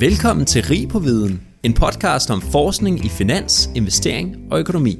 [0.00, 4.96] Velkommen til Rig på Viden, en podcast om forskning i finans, investering og økonomi.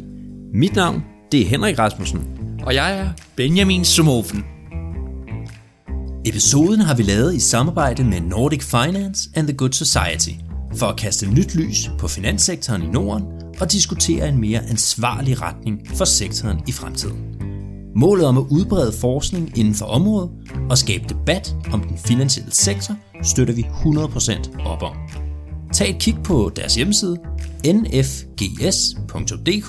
[0.54, 2.20] Mit navn, det er Henrik Rasmussen.
[2.62, 4.44] Og jeg er Benjamin Sumofen.
[6.26, 10.36] Episoden har vi lavet i samarbejde med Nordic Finance and the Good Society,
[10.76, 13.24] for at kaste nyt lys på finanssektoren i Norden
[13.60, 17.18] og diskutere en mere ansvarlig retning for sektoren i fremtiden.
[17.96, 20.30] Målet om at udbrede forskning inden for området
[20.70, 24.96] og skabe debat om den finansielle sektor støtter vi 100% op om.
[25.72, 27.16] Tag et kig på deres hjemmeside
[27.66, 29.68] nfgs.dk,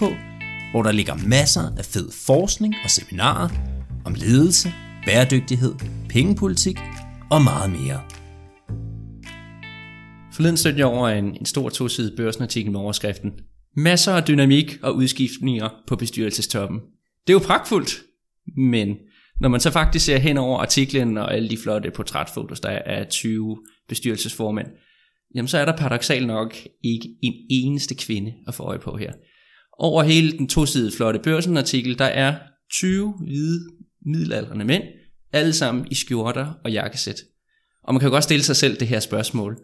[0.72, 3.50] hvor der ligger masser af fed forskning og seminarer
[4.06, 4.74] om ledelse,
[5.06, 5.74] bæredygtighed,
[6.10, 6.80] pengepolitik
[7.32, 8.02] og meget mere.
[10.34, 13.32] Forleden stødte jeg over en, en stor tosidig børsenartikel med overskriften
[13.76, 16.80] Masser af dynamik og udskiftninger på bestyrelsestoppen.
[17.28, 18.02] Det er jo pragtfuldt,
[18.58, 18.96] men
[19.42, 23.00] når man så faktisk ser hen over artiklen og alle de flotte portrætfotos, der er
[23.00, 23.58] af 20
[23.90, 24.68] bestyrelsesformænd,
[25.36, 29.14] jamen så er der paradoxalt nok ikke en eneste kvinde at få øje på her.
[29.80, 32.36] Over hele den tosidede flotte børsenartikel, der er
[32.74, 33.60] 20 hvide
[34.06, 34.84] middelaldrende mænd,
[35.34, 37.22] alle sammen i skjorter og jakkesæt.
[37.84, 39.58] Og man kan jo godt stille sig selv det her spørgsmål.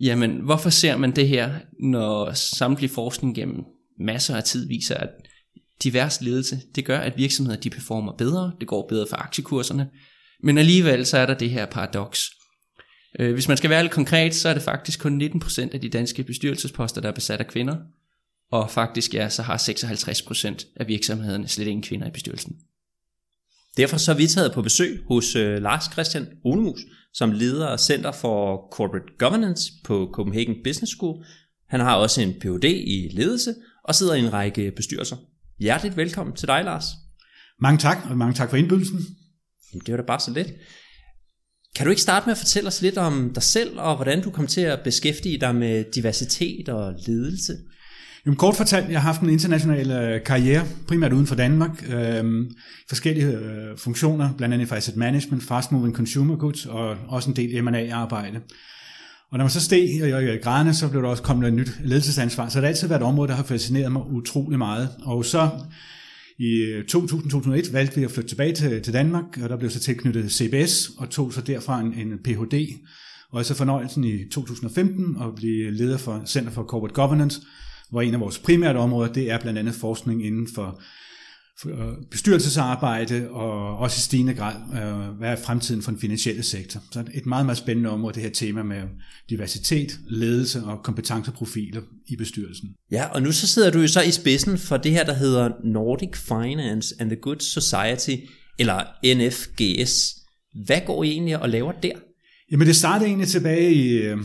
[0.00, 3.64] Jamen, hvorfor ser man det her, når samtlig forskning gennem
[4.00, 5.08] masser af tid viser, at
[5.84, 9.88] divers ledelse, det gør, at virksomheder de performer bedre, det går bedre for aktiekurserne,
[10.42, 12.30] men alligevel så er der det her paradoks.
[13.18, 15.88] Øh, hvis man skal være lidt konkret, så er det faktisk kun 19% af de
[15.88, 17.76] danske bestyrelsesposter, der er besat af kvinder,
[18.50, 22.56] og faktisk ja, så har 56% af virksomhederne slet ingen kvinder i bestyrelsen.
[23.76, 26.80] Derfor så er vi taget på besøg hos øh, Lars Christian Runemus,
[27.12, 31.24] som leder af Center for Corporate Governance på Copenhagen Business School.
[31.68, 32.64] Han har også en Ph.D.
[32.64, 35.16] i ledelse og sidder i en række bestyrelser.
[35.60, 36.84] Hjerteligt velkommen til dig, Lars.
[37.60, 38.98] Mange tak, og mange tak for indbydelsen.
[39.72, 40.48] Jamen, det var da bare så lidt.
[41.76, 44.30] Kan du ikke starte med at fortælle os lidt om dig selv, og hvordan du
[44.30, 47.52] kom til at beskæftige dig med diversitet og ledelse?
[48.26, 52.24] Jamen, kort fortalt, jeg har haft en international øh, karriere, primært uden for Danmark, øh,
[52.88, 57.36] forskellige øh, funktioner, blandt andet for asset management, fast moving consumer goods og også en
[57.36, 58.40] del M&A-arbejde.
[59.30, 61.70] Og når man så steg i øh, graderne, så blev der også kommet et nyt
[61.84, 62.48] ledelsesansvar.
[62.48, 64.88] Så det har altid været et område, der har fascineret mig utrolig meget.
[65.02, 65.50] Og så
[66.38, 69.80] i øh, 2000-2001 valgte vi at flytte tilbage til, til Danmark, og der blev så
[69.80, 72.68] tilknyttet CBS, og tog så derfra en, en Ph.D.
[73.30, 77.40] Og så fornøjelsen i 2015 at blive leder for Center for Corporate Governance,
[77.90, 80.80] hvor en af vores primære områder, det er blandt andet forskning inden for
[82.10, 86.80] bestyrelsesarbejde og også i stigende grad, øh, hvad er fremtiden for den finansielle sektor.
[86.90, 88.82] Så et meget, meget spændende område, det her tema med
[89.30, 92.68] diversitet, ledelse og kompetenceprofiler i bestyrelsen.
[92.90, 95.50] Ja, og nu så sidder du jo så i spidsen for det her, der hedder
[95.64, 98.24] Nordic Finance and the Good Society,
[98.58, 98.82] eller
[99.16, 100.14] NFGS.
[100.66, 101.92] Hvad går I egentlig og laver der?
[102.50, 104.18] Jamen det startede egentlig tilbage i, øh,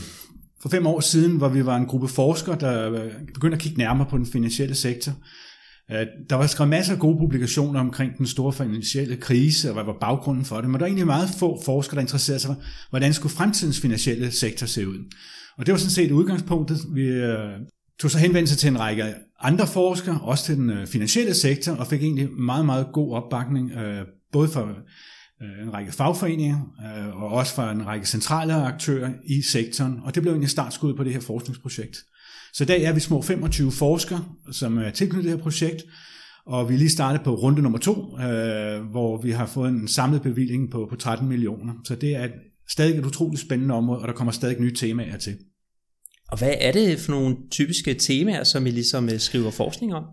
[0.62, 4.08] for fem år siden, hvor vi var en gruppe forskere, der begyndte at kigge nærmere
[4.10, 5.12] på den finansielle sektor.
[5.92, 9.84] Øh, der var skrevet masser af gode publikationer omkring den store finansielle krise, og hvad
[9.84, 12.64] var baggrunden for det, men der var egentlig meget få forskere, der interesserede sig for,
[12.90, 14.98] hvordan skulle fremtidens finansielle sektor se ud.
[15.58, 16.80] Og det var sådan set udgangspunktet.
[16.94, 17.50] Vi øh,
[18.00, 21.88] tog så henvendelse til en række andre forskere, også til den øh, finansielle sektor, og
[21.88, 24.70] fik egentlig meget, meget god opbakning, øh, både fra
[25.64, 26.60] en række fagforeninger,
[27.14, 31.04] og også fra en række centrale aktører i sektoren, og det blev egentlig startskud på
[31.04, 31.98] det her forskningsprojekt.
[32.54, 35.84] Så i dag er vi små 25 forskere, som er tilknyttet det her projekt,
[36.46, 39.88] og vi er lige startet på runde nummer to, øh, hvor vi har fået en
[39.88, 41.74] samlet bevilling på, på 13 millioner.
[41.86, 42.28] Så det er
[42.72, 45.38] stadig et utroligt spændende område, og der kommer stadig nye temaer til.
[46.32, 50.04] Og hvad er det for nogle typiske temaer, som I ligesom øh, skriver forskning om?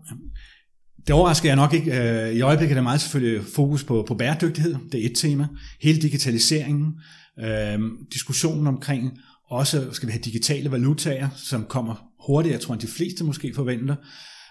[1.07, 2.01] Det overrasker jeg nok ikke.
[2.01, 4.75] Øh, I øjeblikket er der meget selvfølgelig fokus på, på bæredygtighed.
[4.91, 5.47] Det er et tema.
[5.81, 6.87] Hele digitaliseringen,
[7.39, 7.79] øh,
[8.13, 9.11] diskussionen omkring
[9.49, 13.53] også skal vi have digitale valutaer, som kommer hurtigere, jeg tror, end de fleste måske
[13.55, 13.95] forventer.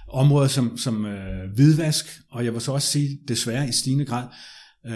[0.08, 4.24] Områder som, som øh, hvidvask, og jeg vil så også sige, desværre i stigende grad,
[4.86, 4.94] øh,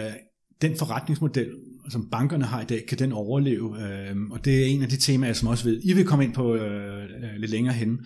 [0.62, 1.50] den forretningsmodel,
[1.90, 3.82] som bankerne har i dag, kan den overleve?
[3.82, 6.34] Øh, og det er en af de temaer, som også ved, I vil komme ind
[6.34, 7.98] på øh, øh lidt længere hen.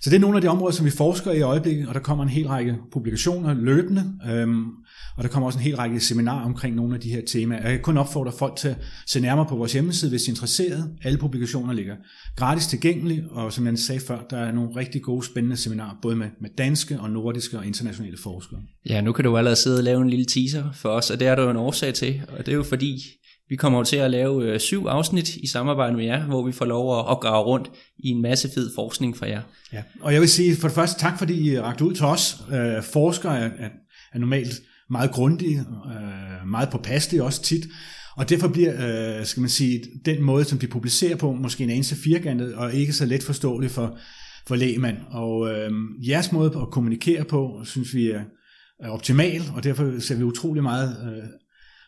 [0.00, 2.24] Så det er nogle af de områder, som vi forsker i øjeblikket, og der kommer
[2.24, 4.48] en hel række publikationer løbende, Øh,
[5.16, 7.62] og der kommer også en hel række seminarer omkring nogle af de her temaer.
[7.62, 10.32] Jeg kan kun opfordre folk til at se nærmere på vores hjemmeside, hvis de er
[10.32, 10.90] interesserede.
[11.02, 11.96] Alle publikationer ligger
[12.36, 16.16] gratis tilgængelige, og som jeg sagde før, der er nogle rigtig gode, spændende seminarer, både
[16.16, 18.60] med, med danske og nordiske og internationale forskere.
[18.88, 21.28] Ja, nu kan du allerede sidde og lave en lille teaser for os, og det
[21.28, 23.02] er der jo en årsag til, og det er jo fordi,
[23.48, 26.64] vi kommer til at lave øh, syv afsnit i samarbejde med jer, hvor vi får
[26.64, 29.42] lov at opgrave rundt i en masse fed forskning fra jer.
[29.72, 32.36] Ja, og jeg vil sige for det første tak, fordi I rakte ud til os.
[32.52, 33.68] Øh, forskere er, er,
[34.12, 37.66] er normalt meget grundige, øh, meget påpasselige også tit.
[38.16, 38.72] Og derfor bliver,
[39.18, 42.74] øh, skal man sige, den måde, som de publicerer på, måske en anelse firkantet og
[42.74, 43.98] ikke så let forståelig for,
[44.46, 44.96] for lægmand.
[45.10, 45.70] Og øh,
[46.08, 48.22] jeres måde at kommunikere på, synes vi er,
[48.80, 51.28] er optimal, og derfor ser vi utrolig meget øh,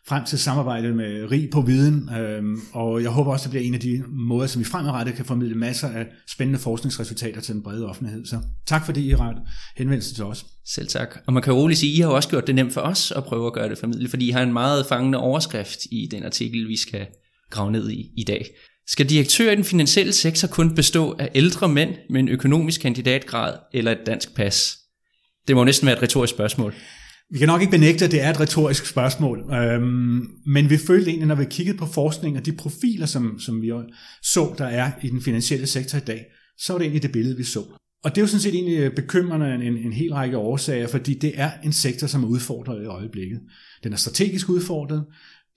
[0.08, 2.42] frem til samarbejde med rig på viden, øh,
[2.72, 5.54] og jeg håber også, det bliver en af de måder, som vi fremadrettet kan formidle
[5.54, 8.26] masser af spændende forskningsresultater til den brede offentlighed.
[8.26, 9.34] Så tak fordi I har
[9.76, 10.46] henvendelse til os.
[10.66, 11.18] Selv tak.
[11.26, 13.24] Og man kan roligt sige, at I har også gjort det nemt for os at
[13.24, 16.68] prøve at gøre det formidle, fordi I har en meget fangende overskrift i den artikel,
[16.68, 17.06] vi skal
[17.50, 18.46] grave ned i i dag.
[18.86, 23.54] Skal direktør i den finansielle sektor kun bestå af ældre mænd med en økonomisk kandidatgrad
[23.74, 24.76] eller et dansk pas?
[25.48, 26.74] Det må næsten være et retorisk spørgsmål.
[27.32, 31.10] Vi kan nok ikke benægte, at det er et retorisk spørgsmål, øhm, men vi følte
[31.10, 33.72] egentlig, når vi kiggede på forskning og de profiler, som, som vi
[34.22, 36.24] så, der er i den finansielle sektor i dag,
[36.58, 37.60] så var det egentlig det billede, vi så.
[38.04, 41.14] Og det er jo sådan set egentlig øh, bekymrende en, en hel række årsager, fordi
[41.14, 43.40] det er en sektor, som er udfordret i øjeblikket.
[43.84, 45.04] Den er strategisk udfordret,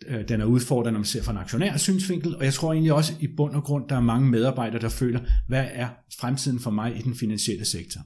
[0.07, 2.93] øh, den er udfordret, når man ser fra en aktionær synsvinkel, og jeg tror egentlig
[2.93, 5.87] også i bund og grund, der er mange medarbejdere, der føler, hvad er
[6.19, 8.01] fremtiden for mig i den finansielle sektor?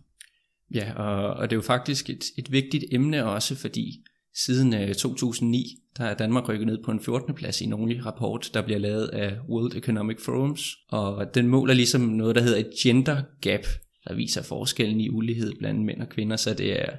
[0.74, 4.04] Ja, og, og det er jo faktisk et, et vigtigt emne også, fordi
[4.36, 5.66] siden øh, 2009,
[5.98, 7.34] der er Danmark rykket ned på en 14.
[7.34, 11.74] plads i en årlig rapport, der bliver lavet af World Economic Forums, og den måler
[11.74, 13.66] ligesom noget, der hedder et gender gap,
[14.08, 16.90] der viser forskellen i ulighed blandt mænd og kvinder, så det er,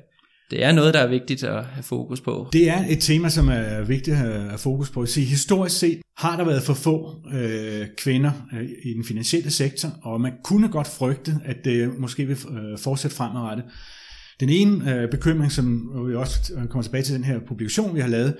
[0.50, 2.49] det er noget, der er vigtigt at have fokus på.
[2.53, 5.06] Det er et tema, som er vigtigt at have fokus på.
[5.06, 9.89] Se, historisk set har der været for få øh, kvinder øh, i den finansielle sektor,
[10.03, 13.65] og man kunne godt frygte, at det måske vil øh, fortsætte fremadrettet.
[14.41, 18.09] Den ene øh, bekymring, som vi også kommer tilbage til den her publikation, vi har
[18.09, 18.37] lavet,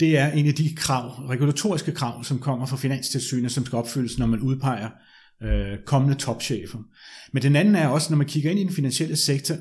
[0.00, 4.18] det er en af de krav, regulatoriske krav, som kommer fra Finanstilsynet, som skal opfyldes,
[4.18, 4.88] når man udpeger
[5.42, 6.78] øh, kommende topchefer.
[7.32, 9.54] Men den anden er også, når man kigger ind i den finansielle sektor,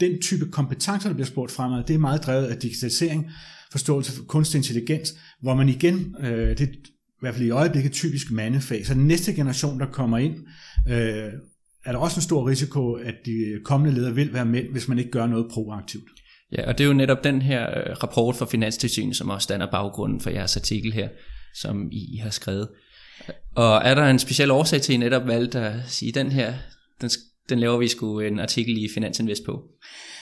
[0.00, 3.30] den type kompetencer, der bliver spurgt fremad, det er meget drevet af digitalisering,
[3.72, 7.92] forståelse for kunstig intelligens, hvor man igen, øh, det er i hvert fald i øjeblikket
[7.92, 10.36] typisk mandefag, så den næste generation, der kommer ind,
[10.88, 11.32] øh,
[11.84, 14.98] er der også en stor risiko, at de kommende ledere vil være mænd, hvis man
[14.98, 16.10] ikke gør noget proaktivt.
[16.52, 19.70] Ja, og det er jo netop den her øh, rapport fra Finanstilsynet, som også danner
[19.70, 21.08] baggrunden for jeres artikel her,
[21.54, 22.68] som I har skrevet.
[23.56, 26.54] Og er der en speciel årsag til, at I netop valgte at sige, den her,
[27.00, 27.10] den,
[27.48, 29.62] den laver vi sgu en artikel i Finansinvest på?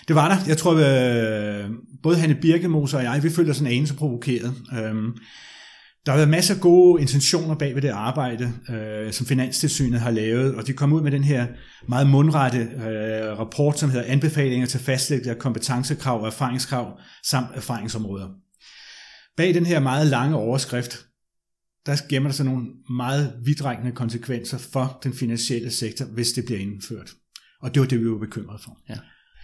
[0.08, 0.36] Det var der.
[0.48, 1.70] Jeg tror, at øh,
[2.02, 4.54] både Hanne Birkemoser og jeg, vi føler sådan en anelse provokeret.
[4.72, 5.12] Øhm,
[6.06, 10.10] der har været masser af gode intentioner bag ved det arbejde, øh, som Finanstilsynet har
[10.10, 11.46] lavet, og de kom ud med den her
[11.88, 18.28] meget mundrette øh, rapport, som hedder Anbefalinger til fastlæggelse af kompetencekrav og erfaringskrav samt erfaringsområder.
[19.36, 21.05] Bag den her meget lange overskrift,
[21.86, 22.66] der gemmer der sig nogle
[22.96, 27.10] meget vidtrækkende konsekvenser for den finansielle sektor, hvis det bliver indført.
[27.62, 28.78] Og det var det, vi var bekymret for.
[28.88, 28.96] Ja.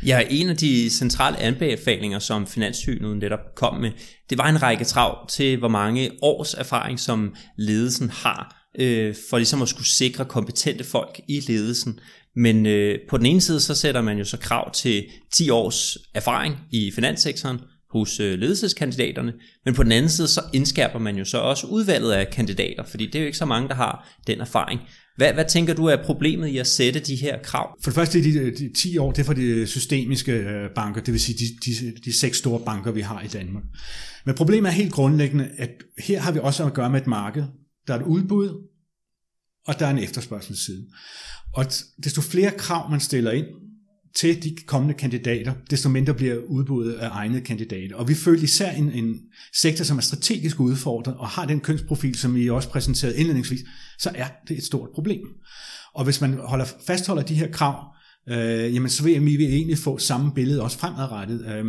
[0.07, 3.91] Ja, en af de centrale anbefalinger, som Finanssynet netop kom med,
[4.31, 9.39] det var en række trav til, hvor mange års erfaring, som ledelsen har, øh, for
[9.39, 12.01] ligesom at skulle sikre kompetente folk i ledelsen.
[12.37, 15.05] Men øh, på den ene side, så sætter man jo så krav til
[15.35, 17.61] 10 års erfaring i finanssektoren,
[17.93, 19.33] hos øh, ledelseskandidaterne,
[19.65, 23.07] men på den anden side, så indskærper man jo så også udvalget af kandidater, fordi
[23.07, 24.81] det er jo ikke så mange, der har den erfaring.
[25.17, 27.77] Hvad, hvad tænker du er problemet i at sætte de her krav?
[27.83, 31.13] For det første, de, de 10 år, det er for de systemiske øh, banker, det
[31.13, 33.65] vil sige de, de, de seks store banker, vi har i Danmark.
[34.27, 37.45] Men problemet er helt grundlæggende, at her har vi også at gøre med et marked.
[37.87, 38.69] Der er et udbud,
[39.67, 40.87] og der er en efterspørgselsside.
[41.55, 41.65] Og
[42.05, 43.47] desto flere krav man stiller ind,
[44.15, 47.97] til de kommende kandidater, desto mindre bliver udbuddet af egne kandidater.
[47.97, 49.21] Og vi føler især en, en
[49.55, 53.61] sektor, som er strategisk udfordret og har den kønsprofil, som I også præsenterede indledningsvis,
[53.99, 55.21] så er det et stort problem.
[55.95, 57.85] Og hvis man holder, fastholder de her krav,
[58.29, 61.47] øh, jamen så vil vi egentlig få samme billede også fremadrettet.
[61.47, 61.65] Øh,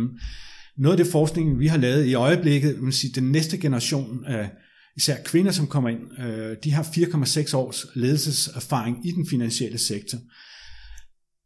[0.78, 4.50] noget af det forskning, vi har lavet i øjeblikket, man sige, den næste generation af
[4.96, 10.18] især kvinder, som kommer ind, øh, de har 4,6 års ledelseserfaring i den finansielle sektor.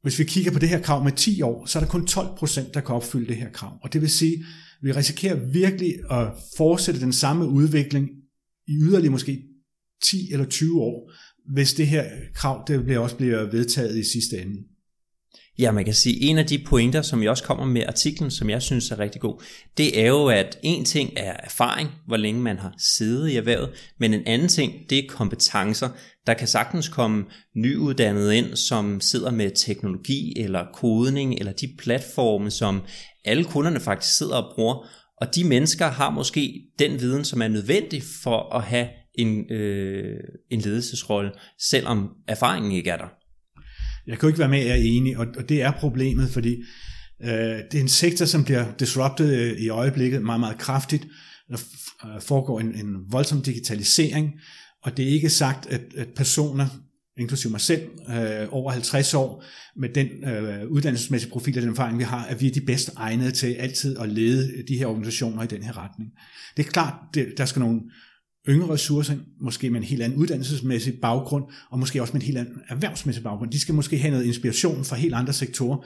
[0.03, 2.29] Hvis vi kigger på det her krav med 10 år, så er der kun 12
[2.39, 3.79] procent, der kan opfylde det her krav.
[3.83, 4.45] Og det vil sige, at
[4.83, 8.09] vi risikerer virkelig at fortsætte den samme udvikling
[8.69, 9.43] i yderligere måske
[10.05, 11.13] 10 eller 20 år,
[11.53, 14.57] hvis det her krav det bliver også bliver vedtaget i sidste ende.
[15.59, 18.51] Ja, man kan sige, en af de pointer, som jeg også kommer med artiklen, som
[18.51, 19.43] jeg synes er rigtig god,
[19.77, 23.71] det er jo, at en ting er erfaring, hvor længe man har siddet i erhvervet,
[23.99, 25.89] men en anden ting, det er kompetencer.
[26.27, 27.25] Der kan sagtens komme
[27.57, 32.83] nyuddannede ind, som sidder med teknologi eller kodning, eller de platforme, som
[33.25, 34.87] alle kunderne faktisk sidder og bruger,
[35.21, 40.21] og de mennesker har måske den viden, som er nødvendig for at have en, øh,
[40.51, 41.31] en ledelsesrolle,
[41.71, 43.18] selvom erfaringen ikke er der.
[44.09, 46.31] Jeg kan jo ikke være med, at jeg er enig, og, og det er problemet,
[46.31, 46.63] fordi
[47.25, 47.31] øh,
[47.71, 51.07] det er en sektor, som bliver disrupted øh, i øjeblikket meget, meget kraftigt.
[51.51, 51.59] der
[52.05, 54.33] øh, foregår en, en voldsom digitalisering,
[54.83, 56.67] og det er ikke sagt, at, at personer,
[57.19, 59.45] inklusive mig selv, øh, over 50 år,
[59.77, 62.91] med den øh, uddannelsesmæssige profil og den erfaring, vi har, at vi er de bedst
[62.97, 66.11] egnede til altid at lede de her organisationer i den her retning.
[66.57, 67.81] Det er klart, det, der skal nogle
[68.49, 72.39] yngre ressourcer, måske med en helt anden uddannelsesmæssig baggrund, og måske også med en helt
[72.39, 73.51] anden erhvervsmæssig baggrund.
[73.51, 75.77] De skal måske have noget inspiration fra helt andre sektorer.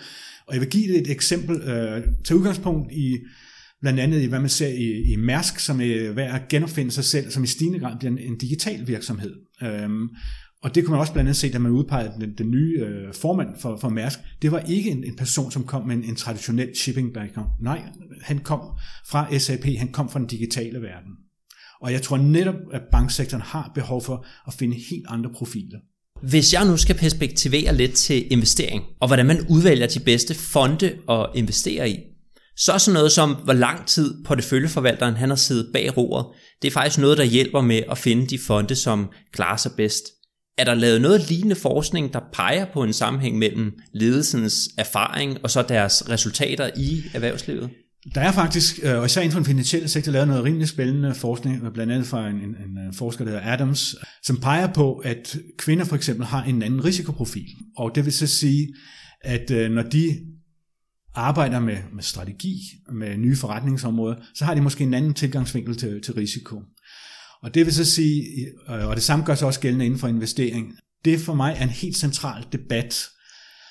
[0.46, 3.18] Og jeg vil give et eksempel, øh, til udgangspunkt i
[3.80, 7.04] blandt andet i, hvad man ser i, i Mærsk, som er ved at genopfinde sig
[7.04, 9.34] selv, som i stigende grad bliver en, en digital virksomhed.
[9.62, 10.08] Øhm,
[10.62, 13.14] og det kunne man også blandt andet se, da man udpegede den, den nye øh,
[13.14, 14.18] formand for, for Mærsk.
[14.42, 17.50] Det var ikke en, en person, som kom med en, en traditionel shipping background.
[17.60, 17.82] Nej,
[18.22, 18.60] han kom
[19.10, 21.12] fra SAP, han kom fra den digitale verden.
[21.82, 25.78] Og jeg tror netop, at banksektoren har behov for at finde helt andre profiler.
[26.22, 30.98] Hvis jeg nu skal perspektivere lidt til investering, og hvordan man udvælger de bedste fonde
[31.10, 31.98] at investere i,
[32.56, 36.26] så sådan noget som, hvor lang tid porteføljeforvalteren han har siddet bag roret,
[36.62, 40.04] det er faktisk noget, der hjælper med at finde de fonde, som klarer sig bedst.
[40.58, 45.50] Er der lavet noget lignende forskning, der peger på en sammenhæng mellem ledelsens erfaring og
[45.50, 47.70] så deres resultater i erhvervslivet?
[48.14, 51.14] Der er faktisk, øh, og især inden for den finansielle sektor, lavet noget rimelig spændende
[51.14, 54.94] forskning, blandt andet fra en, en, en øh, forsker, der hedder Adams, som peger på,
[54.94, 57.48] at kvinder for eksempel har en anden risikoprofil.
[57.76, 58.74] Og det vil så sige,
[59.20, 60.18] at øh, når de
[61.14, 62.60] arbejder med, med strategi,
[62.92, 66.62] med nye forretningsområder, så har de måske en anden tilgangsvinkel til, til risiko.
[67.42, 68.24] Og det vil så sige,
[68.66, 71.68] og det samme gør sig også gældende inden for investering, det for mig er en
[71.68, 73.08] helt central debat,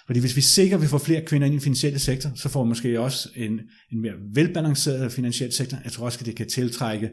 [0.06, 2.50] fordi hvis vi sikrer, at vi får flere kvinder ind i den finansielle sektor, så
[2.50, 3.60] får vi måske også en,
[3.92, 5.78] en mere velbalanceret finansiel sektor.
[5.84, 7.10] Jeg tror også, at det kan tiltrække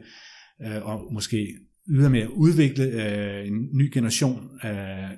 [0.65, 1.55] øh, og måske
[1.89, 5.09] ydermere udvikle øh, en ny generation af,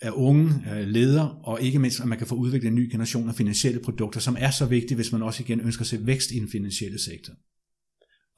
[0.00, 3.28] af unge øh, ledere, og ikke mindst, at man kan få udviklet en ny generation
[3.28, 6.30] af finansielle produkter, som er så vigtige, hvis man også igen ønsker at se vækst
[6.30, 7.32] i den finansielle sektor.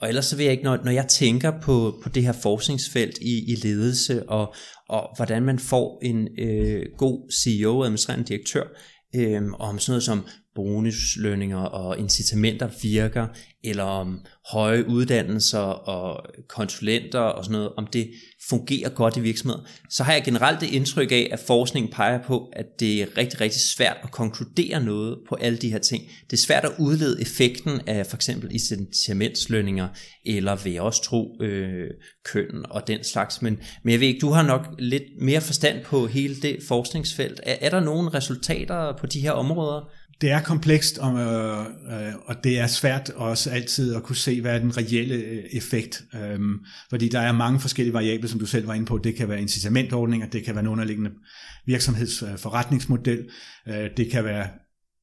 [0.00, 3.19] Og ellers så vil jeg ikke, når, når jeg tænker på, på det her forskningsfelt
[3.19, 4.54] i, i ledelse, og,
[4.88, 8.64] og hvordan man får en øh, god CEO, administrerende direktør,
[9.14, 10.26] øh, og om sådan noget som
[10.61, 13.26] bonuslønninger og incitamenter virker,
[13.64, 14.21] eller om
[14.52, 18.11] høje uddannelser og konsulenter og sådan noget, om det
[18.49, 22.52] fungerer godt i virksomheder, så har jeg generelt det indtryk af, at forskningen peger på,
[22.52, 26.05] at det er rigtig, rigtig svært at konkludere noget på alle de her ting.
[26.31, 29.88] Det er svært at udlede effekten af for eksempel incitamentslønninger,
[30.26, 31.90] eller vil jeg også tro øh,
[32.25, 33.43] køn og den slags.
[33.43, 37.40] Men, men jeg ved ikke, du har nok lidt mere forstand på hele det forskningsfelt.
[37.43, 39.90] Er, er der nogle resultater på de her områder?
[40.21, 44.55] Det er komplekst, og, øh, og det er svært også altid at kunne se, hvad
[44.55, 46.03] er den reelle øh, effekt.
[46.15, 46.59] Øhm,
[46.91, 48.99] fordi der er mange forskellige variable, som du selv var inde på.
[48.99, 51.11] Det kan være incitamentordninger, det kan være en underliggende
[51.67, 53.29] virksomhedsforretningsmodel,
[53.69, 54.49] øh, øh, det kan være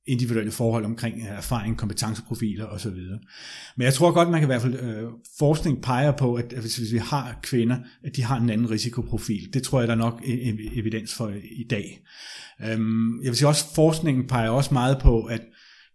[0.07, 2.95] individuelle forhold omkring øh, erfaring, kompetenceprofiler osv.
[3.75, 5.09] Men jeg tror godt, man kan i hvert fald, øh,
[5.39, 9.53] forskning peger på, at hvis, hvis vi har kvinder, at de har en anden risikoprofil.
[9.53, 12.01] Det tror jeg, der er nok e- e- evidens for i dag.
[12.65, 15.41] Øhm, jeg vil sige også, forskningen peger også meget på, at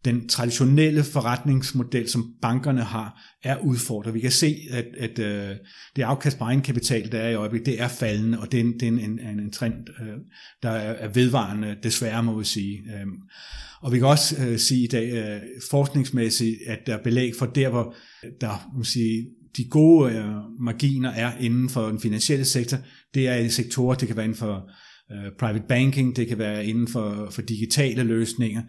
[0.04, 4.14] den traditionelle forretningsmodel, som bankerne har, er udfordret.
[4.14, 5.56] Vi kan se, at, at øh,
[5.96, 8.72] det afkast på egenkapital, der er i øjeblikket, det er faldende, og det er en,
[8.72, 10.16] det er en, en, en trend, øh,
[10.62, 12.78] der er vedvarende, desværre må vi sige.
[12.78, 13.16] Øhm,
[13.80, 15.40] og vi kan også øh, sige i dag
[15.70, 17.94] forskningsmæssigt, at der er belæg for der, hvor
[18.40, 22.78] der må sige, de gode marginer er inden for den finansielle sektor,
[23.14, 24.70] det er i sektorer, det kan være inden for
[25.38, 28.62] private banking, det kan være inden for, for digitale løsninger,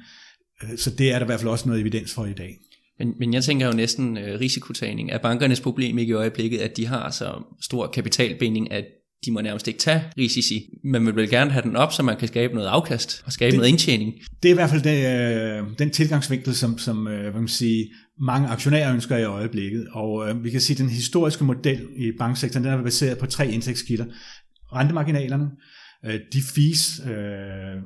[0.77, 2.58] så det er der i hvert fald også noget evidens for i dag.
[3.00, 5.12] Men, men jeg tænker jo næsten uh, risikotagning.
[5.12, 8.86] Er bankernes problem ikke i øjeblikket, at de har så stor kapitalbinding, at
[9.25, 10.70] de må nærmest ikke tage risici.
[10.84, 13.51] Man vil vel gerne have den op, så man kan skabe noget afkast og skabe
[13.51, 14.13] det, noget indtjening.
[14.43, 17.89] Det er i hvert fald den, øh, den tilgangsvinkel, som, som øh, hvad man sige,
[18.22, 19.88] mange aktionærer ønsker i øjeblikket.
[19.91, 23.25] Og øh, vi kan sige, at den historiske model i banksektoren den er baseret på
[23.25, 24.05] tre indtægtskilder.
[24.74, 25.48] Rentemarginalerne,
[26.05, 27.12] øh, de fees, øh,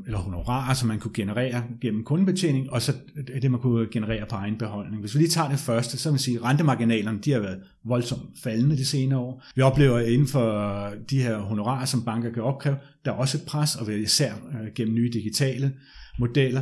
[0.06, 2.94] eller honorarer, som man kunne generere gennem kundebetjening, og så
[3.42, 5.02] det, man kunne generere på egen beholdning.
[5.02, 8.40] Hvis vi lige tager det første, så vil sige, at rentemarginalerne de har været voldsomt
[8.44, 9.44] faldende de senere år.
[9.56, 13.44] Vi oplever inden for de her honorarer, som banker kan opkræve, der er også et
[13.48, 15.74] pres, og især øh, gennem nye digitale
[16.20, 16.62] modeller.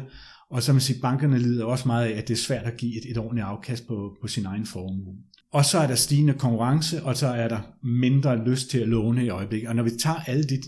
[0.49, 2.97] Og så man sige, bankerne lider også meget af, at det er svært at give
[2.97, 5.15] et, et ordentligt afkast på, på sin egen formue.
[5.53, 9.25] Og så er der stigende konkurrence, og så er der mindre lyst til at låne
[9.25, 9.69] i øjeblikket.
[9.69, 10.61] Og når vi tager alle de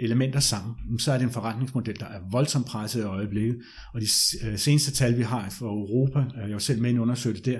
[0.00, 3.56] elementer sammen, så er det en forretningsmodel, der er voldsomt presset i øjeblikket.
[3.94, 4.06] Og de
[4.44, 7.44] øh, seneste tal, vi har for Europa, øh, jeg var selv med i en undersøgelse
[7.44, 7.58] der,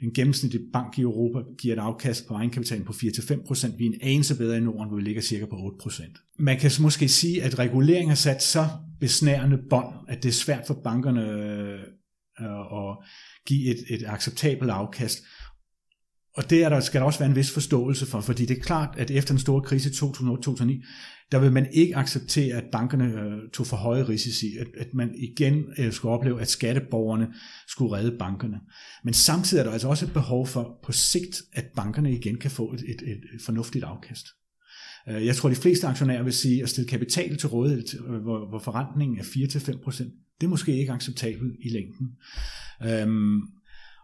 [0.00, 3.76] den gennemsnitlige bank i Europa giver et afkast på egenkapitalen på 4-5%.
[3.76, 6.34] Vi er en anelse bedre i Norden, hvor vi ligger cirka på 8%.
[6.38, 8.68] Man kan måske sige, at regulering har sat så
[9.00, 11.80] besnærende bånd, at det er svært for bankerne øh,
[12.40, 12.96] at
[13.46, 15.18] give et, et acceptabelt afkast
[16.36, 18.62] og det er der, skal der også være en vis forståelse for, fordi det er
[18.62, 20.86] klart, at efter den store krise i 2008-2009,
[21.32, 25.14] der vil man ikke acceptere, at bankerne øh, tog for høje risici, at, at man
[25.18, 27.28] igen øh, skulle opleve, at skatteborgerne
[27.68, 28.60] skulle redde bankerne.
[29.04, 32.50] Men samtidig er der altså også et behov for på sigt, at bankerne igen kan
[32.50, 34.26] få et, et, et, fornuftigt afkast.
[35.08, 38.48] Øh, jeg tror, de fleste aktionærer vil sige, at stille kapital til rådighed, øh, hvor,
[38.48, 42.08] hvor forrentningen er 4-5%, det er måske ikke acceptabelt i længden.
[42.84, 43.40] Øhm,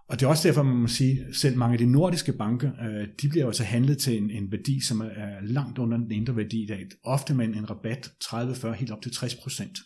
[0.08, 3.08] og det er også derfor, man må sige, selv mange af de nordiske banker, øh,
[3.22, 6.62] de bliver altså handlet til en, en værdi, som er langt under den indre værdi
[6.62, 6.86] i dag.
[7.04, 9.78] Ofte med en rabat 30-40, helt op til 60 procent.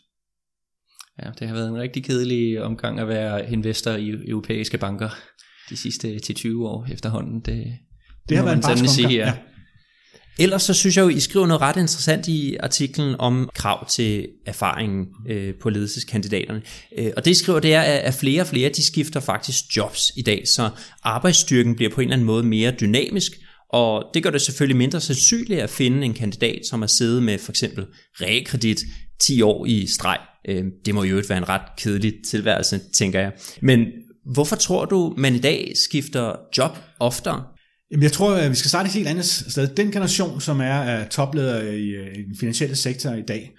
[1.22, 5.08] Ja, det har været en rigtig kedelig omgang at være investor i europæiske banker
[5.70, 7.40] de sidste 10-20 år efterhånden.
[7.40, 7.78] Det,
[8.28, 9.26] det har været en barsk sige, ja.
[9.26, 9.34] ja.
[10.38, 14.28] Ellers så synes jeg jo, I skriver noget ret interessant i artiklen om krav til
[14.46, 16.62] erfaringen øh, på ledelseskandidaterne.
[16.98, 20.22] Øh, og det skriver, det er, at flere og flere, de skifter faktisk jobs i
[20.22, 20.70] dag, så
[21.02, 23.32] arbejdsstyrken bliver på en eller anden måde mere dynamisk,
[23.72, 27.38] og det gør det selvfølgelig mindre sandsynligt at finde en kandidat, som har siddet med
[27.38, 27.86] for eksempel
[28.20, 28.80] realkredit
[29.20, 30.18] 10 år i streg.
[30.48, 33.32] Øh, det må jo ikke være en ret kedelig tilværelse, tænker jeg.
[33.62, 33.86] Men
[34.32, 37.44] hvorfor tror du, man i dag skifter job oftere?
[37.90, 39.68] Jamen, jeg tror, at vi skal starte et helt andet sted.
[39.68, 43.52] Den generation, som er topledere i, øh, i den finansielle sektor i dag,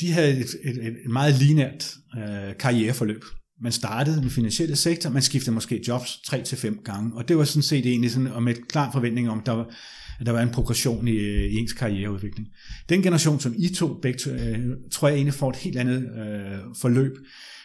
[0.00, 3.24] de havde et, et, et meget lineært øh, karriereforløb.
[3.62, 7.44] Man startede i den finansielle sektor, man skiftede måske jobs 3-5 gange, og det var
[7.44, 9.74] sådan set egentlig sådan, og med et klar forventning om, at der var,
[10.20, 12.48] at der var en progression i, øh, i ens karriereudvikling.
[12.88, 14.58] Den generation, som I to begge øh,
[14.92, 17.12] tror jeg egentlig får et helt andet øh, forløb.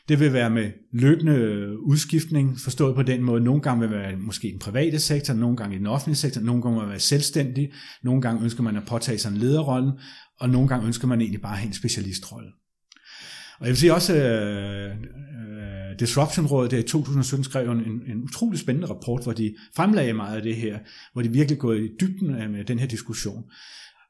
[0.09, 3.43] Det vil være med løbende udskiftning, forstået på den måde.
[3.43, 6.41] Nogle gange vil være måske i den private sektor, nogle gange i den offentlige sektor,
[6.41, 7.71] nogle gange vil være selvstændig,
[8.03, 9.91] nogle gange ønsker man at påtage sig en lederrolle,
[10.39, 12.47] og nogle gange ønsker man egentlig bare at have en specialistrolle.
[13.59, 18.59] Og jeg vil sige også, uh, uh, Disruption-rådet der i 2017 skrev en, en utrolig
[18.59, 20.79] spændende rapport, hvor de fremlagde meget af det her,
[21.13, 23.43] hvor de virkelig går i dybden med den her diskussion.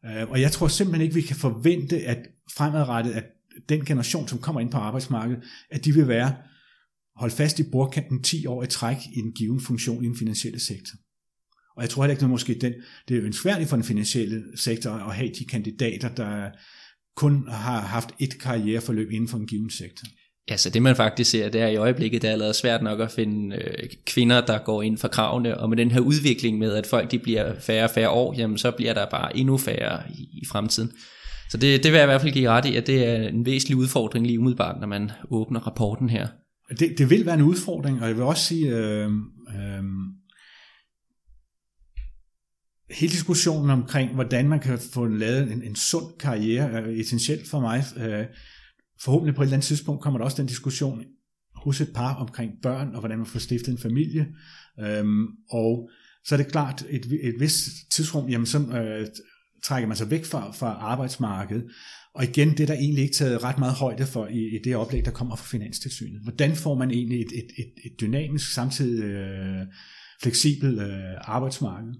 [0.03, 2.17] Uh, og jeg tror simpelthen ikke, vi kan forvente, at
[2.57, 3.25] fremadrettet, at
[3.69, 6.35] den generation, som kommer ind på arbejdsmarkedet, at de vil være
[7.15, 10.59] holdt fast i bordkanten 10 år i træk i en given funktion i den finansielle
[10.59, 10.95] sektor.
[11.75, 12.73] Og jeg tror heller ikke, at måske den,
[13.07, 16.49] det er ønskværdigt for den finansielle sektor at have de kandidater, der
[17.15, 20.07] kun har haft et karriereforløb inden for en given sektor.
[20.49, 22.99] Ja, så det man faktisk ser, det er i øjeblikket, det er allerede svært nok
[22.99, 26.73] at finde øh, kvinder, der går ind for kravene, og med den her udvikling med,
[26.73, 30.01] at folk de bliver færre og færre år, jamen så bliver der bare endnu færre
[30.09, 30.91] i, i fremtiden.
[31.53, 33.45] Så det, det vil jeg i hvert fald give ret i, at det er en
[33.45, 36.27] væsentlig udfordring lige umiddelbart, når man åbner rapporten her.
[36.79, 39.11] Det, det vil være en udfordring, og jeg vil også sige, øh,
[39.55, 39.83] øh,
[42.89, 47.59] hele diskussionen omkring, hvordan man kan få lavet en, en sund karriere, er essentielt for
[47.59, 47.83] mig.
[47.97, 48.25] Øh,
[49.01, 51.03] forhåbentlig på et eller andet tidspunkt kommer der også den diskussion
[51.55, 54.27] hos et par omkring børn, og hvordan man får stiftet en familie.
[54.79, 55.05] Øh,
[55.49, 55.89] og
[56.25, 59.07] så er det klart, et, et vist tidsrum, jamen så øh,
[59.65, 61.65] trækker man sig væk fra, fra arbejdsmarkedet.
[62.15, 64.75] Og igen, det er der egentlig ikke taget ret meget højde for i, i det
[64.75, 66.21] oplæg, der kommer fra Finanstilsynet.
[66.23, 69.67] Hvordan får man egentlig et, et, et, et dynamisk, samtidig øh,
[70.21, 71.93] fleksibelt øh, arbejdsmarked?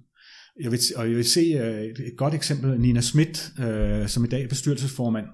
[0.61, 4.23] Jeg vil, og jeg vil se øh, et, et godt eksempel, Nina Schmidt, øh, som
[4.23, 5.25] i dag er bestyrelsesformand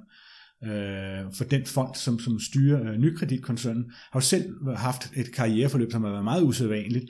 [0.63, 5.92] øh, for den fond, som, som styrer øh, Nykreditkoncernen, har jo selv haft et karriereforløb,
[5.92, 7.06] som har været meget usædvanligt,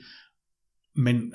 [0.96, 1.32] men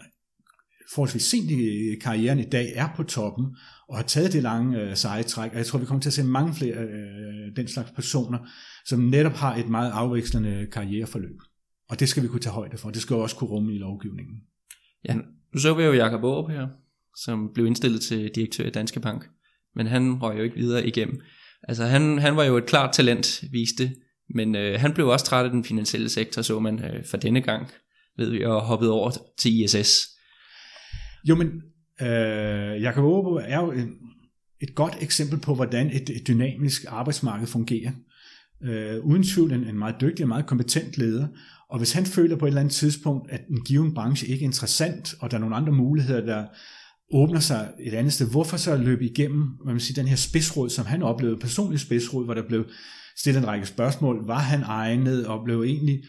[0.93, 3.45] forholdsvis sent i karrieren i dag er på toppen,
[3.89, 6.13] og har taget det lange øh, seje træk, og jeg tror, vi kommer til at
[6.13, 8.38] se mange flere øh, den slags personer,
[8.86, 11.39] som netop har et meget afvekslende karriereforløb.
[11.89, 12.89] Og det skal vi kunne tage højde for.
[12.89, 14.36] Det skal også kunne rumme i lovgivningen.
[15.06, 15.15] Ja,
[15.54, 16.67] nu så vi jo Jakob Aarup her,
[17.17, 19.30] som blev indstillet til direktør i Danske Bank.
[19.76, 21.21] Men han røg jo ikke videre igennem.
[21.63, 23.91] Altså han, han var jo et klart talent, viste
[24.30, 27.41] men øh, han blev også træt af den finansielle sektor, så man øh, for denne
[27.41, 27.67] gang,
[28.17, 30.14] ved vi, og hoppede over til ISS.
[31.30, 31.48] Jo, men
[32.02, 33.94] øh, Jakob Aarup er jo en,
[34.62, 37.92] et godt eksempel på, hvordan et, et dynamisk arbejdsmarked fungerer.
[38.64, 41.28] Øh, uden tvivl en, en meget dygtig og meget kompetent leder.
[41.70, 44.48] Og hvis han føler på et eller andet tidspunkt, at en given branche ikke er
[44.48, 46.46] interessant, og der er nogle andre muligheder, der
[47.12, 50.70] åbner sig et andet sted, hvorfor så løbe igennem hvad man siger, den her spidsråd,
[50.70, 52.66] som han oplevede, personlig spidsråd, hvor der blev
[53.18, 56.04] stillet en række spørgsmål, var han egnet, og blev egentlig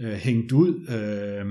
[0.00, 1.46] øh, hængt ud, øh,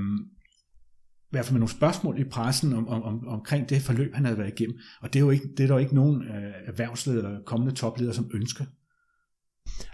[1.30, 4.26] i hvert fald med nogle spørgsmål i pressen om, om, om, omkring det forløb, han
[4.26, 4.78] havde været igennem.
[5.02, 8.14] Og det er jo ikke, det er der ikke nogen øh, erhvervsleder eller kommende topledere,
[8.14, 8.66] som ønsker.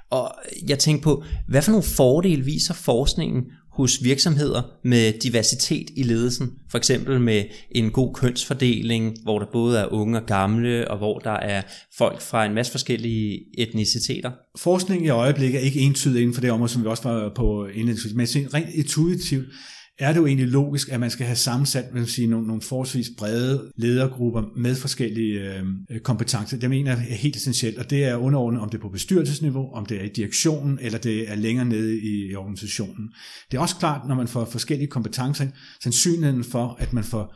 [0.10, 0.32] Og
[0.67, 6.52] jeg tænker på, hvad for nogle fordele viser forskningen hos virksomheder med diversitet i ledelsen?
[6.71, 11.19] For eksempel med en god kønsfordeling, hvor der både er unge og gamle, og hvor
[11.19, 11.62] der er
[11.98, 14.32] folk fra en masse forskellige etniciteter.
[14.58, 17.65] Forskning i øjeblikket er ikke entydig inden for det område, som vi også var på
[17.65, 19.45] indledningsvis, men rent intuitivt
[19.99, 23.10] er det jo egentlig logisk, at man skal have sammensat vil sige, nogle, nogle forholdsvis
[23.17, 26.58] brede ledergrupper med forskellige øh, kompetencer.
[26.58, 29.73] Det mener jeg er helt essentielt, og det er underordnet, om det er på bestyrelsesniveau,
[29.73, 33.10] om det er i direktionen, eller det er længere nede i, i organisationen.
[33.51, 35.47] Det er også klart, når man får forskellige kompetencer,
[35.84, 37.36] sandsynligheden for, at man får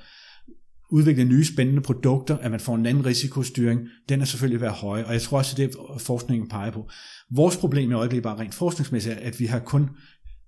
[0.92, 5.04] udvikle nye spændende produkter, at man får en anden risikostyring, den er selvfølgelig være høj,
[5.04, 6.90] og jeg tror også, at det forskningen peger på.
[7.32, 9.90] Vores problem i øjeblikket bare rent forskningsmæssigt er, at vi har kun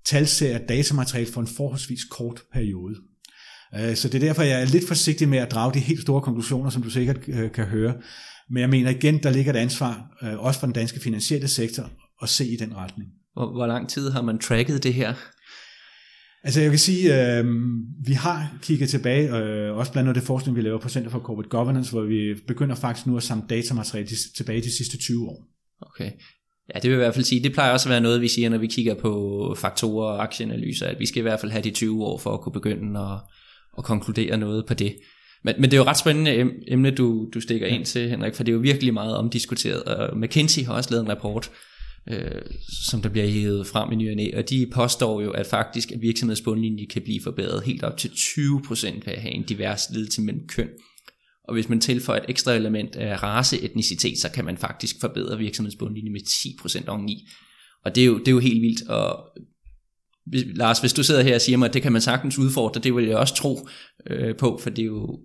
[0.05, 2.95] talserier datamateriale for en forholdsvis kort periode.
[3.75, 6.21] Øh, så det er derfor, jeg er lidt forsigtig med at drage de helt store
[6.21, 7.93] konklusioner, som du sikkert øh, kan høre.
[8.49, 11.91] Men jeg mener igen, der ligger et ansvar, øh, også for den danske finansielle sektor,
[12.21, 13.09] at se i den retning.
[13.33, 15.13] Hvor, hvor lang tid har man tracket det her?
[16.43, 17.45] Altså jeg kan sige, øh,
[18.05, 21.19] vi har kigget tilbage, øh, også blandt andet det forskning, vi laver på Center for
[21.19, 25.47] Corporate Governance, hvor vi begynder faktisk nu at samle datamateriale tilbage de sidste 20 år.
[25.81, 26.11] Okay.
[26.75, 28.49] Ja, det vil i hvert fald sige, det plejer også at være noget, vi siger,
[28.49, 31.71] når vi kigger på faktorer og aktieanalyser, at vi skal i hvert fald have de
[31.71, 33.17] 20 år for at kunne begynde at,
[33.77, 34.95] at konkludere noget på det.
[35.43, 38.43] Men, men det er jo ret spændende emne, du, du stikker ind til, Henrik, for
[38.43, 41.51] det er jo virkelig meget omdiskuteret, og McKinsey har også lavet en rapport,
[42.09, 42.41] øh,
[42.87, 46.85] som der bliver hævet frem i nyerne, og de påstår jo, at faktisk at virksomhedsbundlinje
[46.85, 50.69] kan blive forbedret helt op til 20% ved at have en divers ledelse mellem køn.
[51.47, 55.37] Og hvis man tilføjer et ekstra element af race, etnicitet, så kan man faktisk forbedre
[55.37, 57.27] virksomhedsbundlinjen med 10% oveni.
[57.85, 59.23] Og det er jo, det er jo helt vildt, og
[60.55, 62.95] Lars, hvis du sidder her og siger mig, at det kan man sagtens udfordre, det
[62.95, 63.67] vil jeg også tro
[64.07, 65.19] øh, på, for det er jo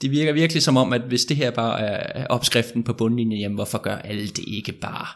[0.00, 3.54] det virker virkelig som om, at hvis det her bare er opskriften på bundlinjen, jamen
[3.54, 5.06] hvorfor gør alle det ikke bare?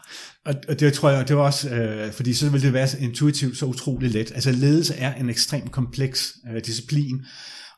[0.67, 3.65] Og det tror jeg, det var også, øh, fordi så ville det være intuitivt så
[3.65, 4.31] utrolig let.
[4.35, 7.25] Altså ledelse er en ekstremt kompleks øh, disciplin,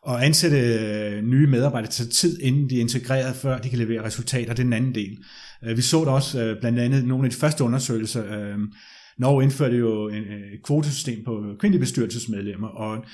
[0.06, 4.04] og ansætte øh, nye medarbejdere til tid, inden de er integreret, før de kan levere
[4.04, 4.54] resultater.
[4.54, 5.18] Det er den anden del.
[5.66, 8.56] Øh, vi så det også øh, blandt andet nogle af de første undersøgelser.
[9.18, 13.06] Norge indførte jo et kvotesystem på kvindelige bestyrelsesmedlemmer, og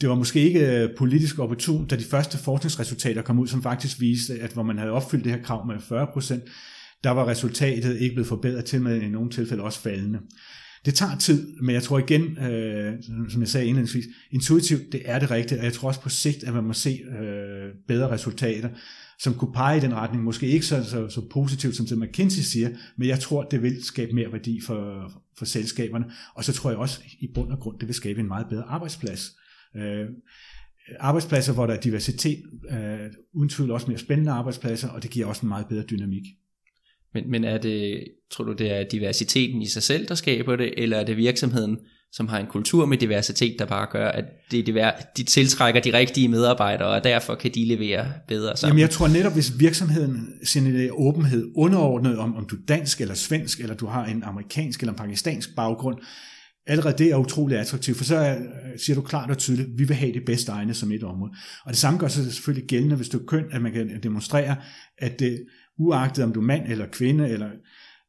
[0.00, 4.34] det var måske ikke politisk opportun, da de første forskningsresultater kom ud, som faktisk viste,
[4.40, 6.42] at hvor man havde opfyldt det her krav med 40 procent,
[7.04, 10.18] der var resultatet ikke blevet forbedret til med i nogle tilfælde også faldende.
[10.84, 15.18] Det tager tid, men jeg tror igen, øh, som jeg sagde indledningsvis, intuitivt, det er
[15.18, 18.68] det rigtige, og jeg tror også på sigt, at man må se øh, bedre resultater,
[19.18, 22.42] som kunne pege i den retning, måske ikke så, så, så positivt, som det McKinsey
[22.42, 26.70] siger, men jeg tror, det vil skabe mere værdi for, for selskaberne, og så tror
[26.70, 29.30] jeg også i bund og grund, det vil skabe en meget bedre arbejdsplads.
[29.76, 30.06] Øh,
[31.00, 35.26] arbejdspladser, hvor der er diversitet, øh, uden tvivl også mere spændende arbejdspladser, og det giver
[35.26, 36.22] også en meget bedre dynamik.
[37.14, 40.74] Men, men er det, tror du, det er diversiteten i sig selv, der skaber det,
[40.76, 41.78] eller er det virksomheden,
[42.12, 44.66] som har en kultur med diversitet, der bare gør, at det,
[45.16, 48.70] de tiltrækker de rigtige medarbejdere, og derfor kan de levere bedre sammen?
[48.70, 53.14] Jamen jeg tror netop, hvis virksomheden sin åbenhed underordnet, om, om du er dansk eller
[53.14, 55.98] svensk, eller du har en amerikansk eller en pakistansk baggrund,
[56.66, 58.38] Allerede det er utrolig attraktivt, for så er,
[58.76, 61.32] siger du klart og tydeligt, at vi vil have det bedste egne som et område.
[61.64, 64.56] Og det samme gør sig selvfølgelig gældende, hvis du er køn, at man kan demonstrere,
[64.98, 65.40] at det,
[65.80, 67.50] uagtet om du er mand eller kvinde, eller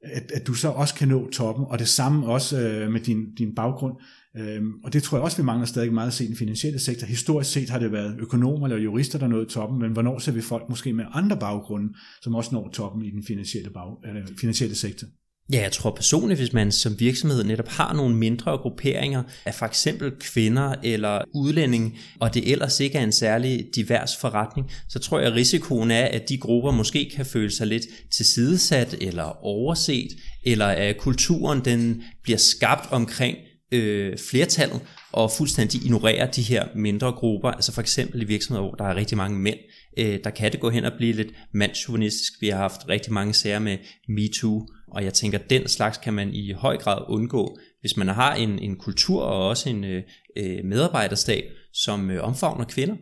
[0.04, 3.36] at, at du så også kan nå toppen, og det samme også øh, med din,
[3.36, 3.94] din baggrund.
[4.38, 6.80] Øhm, og det tror jeg også, vi mangler stadig meget at se i den finansielle
[6.80, 7.08] sektor.
[7.08, 10.42] Historisk set har det været økonomer eller jurister, der nåede toppen, men hvornår ser vi
[10.42, 14.76] folk måske med andre baggrunde, som også når toppen i den finansielle, bag, eller finansielle
[14.76, 15.08] sektor?
[15.54, 19.66] Ja, jeg tror personligt, hvis man som virksomhed netop har nogle mindre grupperinger af for
[19.66, 25.20] eksempel kvinder eller udlændinge, og det ellers ikke er en særlig divers forretning, så tror
[25.20, 30.12] jeg, at risikoen er, at de grupper måske kan føle sig lidt tilsidesat eller overset,
[30.46, 33.38] eller at kulturen den bliver skabt omkring
[33.72, 38.76] øh, flertallet, og fuldstændig ignorerer de her mindre grupper, altså for eksempel i virksomheder, hvor
[38.76, 39.58] der er rigtig mange mænd,
[39.98, 42.34] øh, der kan det gå hen og blive lidt mandsjuvenistisk.
[42.42, 43.78] Vi har haft rigtig mange sager med
[44.10, 48.36] MeToo, og jeg tænker, den slags kan man i høj grad undgå, hvis man har
[48.36, 50.04] en, en kultur og også en øh,
[50.38, 52.96] øh, medarbejderstab, som øh, omfavner kvinder.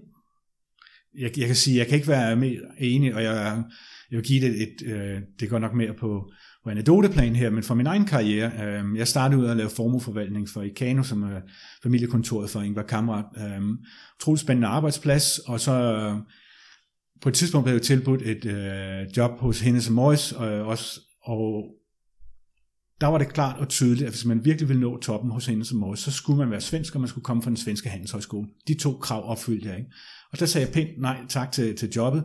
[1.19, 3.63] Jeg, jeg kan sige, jeg kan ikke være mere enig, og jeg,
[4.11, 6.31] jeg vil give det et, øh, det går nok mere på,
[6.63, 10.49] på anekdoteplan her, men for min egen karriere, øh, jeg startede ud at lave formueforvaltning
[10.49, 11.41] for Ikano, som er
[11.83, 13.25] familiekontoret for Ingvar Kamrat.
[13.37, 13.61] Øh,
[14.19, 16.17] utrolig spændende arbejdsplads, og så øh,
[17.21, 20.99] på et tidspunkt blev jeg tilbudt et øh, job hos Hennes Morris, og, øh, også,
[21.23, 21.65] og
[23.01, 25.65] der var det klart og tydeligt, at hvis man virkelig ville nå toppen hos hende
[25.65, 28.47] som Morris, så skulle man være svensk, og man skulle komme fra den svenske handelshøjskole.
[28.67, 29.91] De to krav opfyldte jeg ikke.
[30.31, 32.23] Og der sagde jeg pænt nej tak til, til jobbet,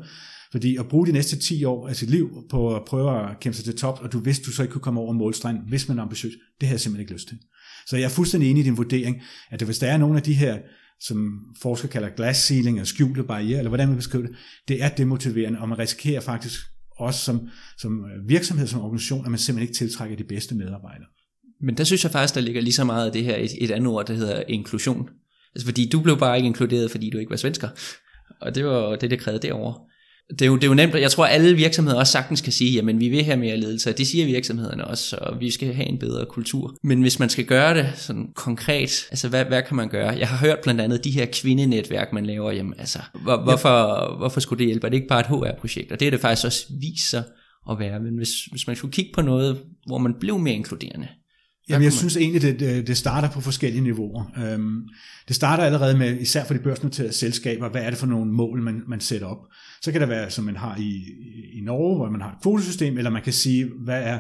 [0.51, 3.57] fordi at bruge de næste 10 år af sit liv på at prøve at kæmpe
[3.57, 5.99] sig til top, og du vidste, du så ikke kunne komme over målstregen, hvis man
[5.99, 7.39] er ambitiøs, det havde jeg simpelthen ikke lyst til.
[7.87, 10.35] Så jeg er fuldstændig enig i din vurdering, at hvis der er nogle af de
[10.35, 10.59] her
[11.01, 14.37] som forskere kalder glass ceiling, eller skjulte barriere, eller hvordan man beskriver det,
[14.69, 16.61] det er demotiverende, og man risikerer faktisk
[16.97, 21.07] også som, som øh, virksomhed, som organisation, at man simpelthen ikke tiltrækker de bedste medarbejdere.
[21.61, 23.71] Men der synes jeg faktisk, der ligger lige så meget af det her, et, et
[23.71, 25.09] andet ord, der hedder inklusion.
[25.55, 27.69] Altså fordi du blev bare ikke inkluderet, fordi du ikke var svensker.
[28.41, 29.81] Og det var det, det krævede derovre.
[30.31, 32.73] Det er, jo, det er jo nemt, jeg tror alle virksomheder også sagtens kan sige,
[32.73, 35.99] jamen vi vil have mere ledelse, det siger virksomhederne også, og vi skal have en
[35.99, 36.77] bedre kultur.
[36.83, 40.09] Men hvis man skal gøre det sådan konkret, altså hvad, hvad kan man gøre?
[40.09, 44.41] Jeg har hørt blandt andet de her kvindenetværk, man laver, jamen altså, hvor, hvorfor, hvorfor
[44.41, 44.87] skulle det hjælpe?
[44.87, 45.93] Er det ikke bare et HR-projekt?
[45.93, 46.67] Og det er det faktisk også
[47.11, 47.23] sig
[47.71, 51.09] at være, men hvis, hvis man skulle kigge på noget, hvor man blev mere inkluderende,
[51.69, 54.25] Jamen, jeg synes egentlig, det, det starter på forskellige niveauer.
[54.39, 54.83] Øhm,
[55.29, 58.63] det starter allerede med, især for de børsnoterede selskaber, hvad er det for nogle mål,
[58.63, 59.39] man, man sætter op.
[59.85, 61.05] Så kan det være, som man har i,
[61.53, 64.19] i Norge, hvor man har et kvotesystem, eller man kan sige, hvad er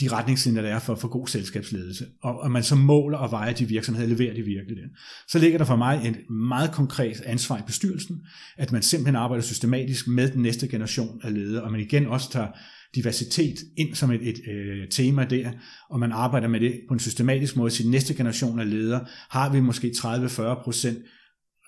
[0.00, 2.06] de retningslinjer, der er for, for god selskabsledelse.
[2.22, 4.84] Og, og man så måler og vejer de virksomheder, leverer de virkelig det.
[5.28, 8.20] Så ligger der for mig et meget konkret ansvar i bestyrelsen,
[8.56, 12.30] at man simpelthen arbejder systematisk med den næste generation af ledere, og man igen også
[12.30, 12.48] tager
[12.94, 15.50] diversitet ind som et, et et øh, tema der,
[15.90, 17.70] og man arbejder med det på en systematisk måde.
[17.70, 20.98] Sin næste generation af ledere har vi måske 30-40 procent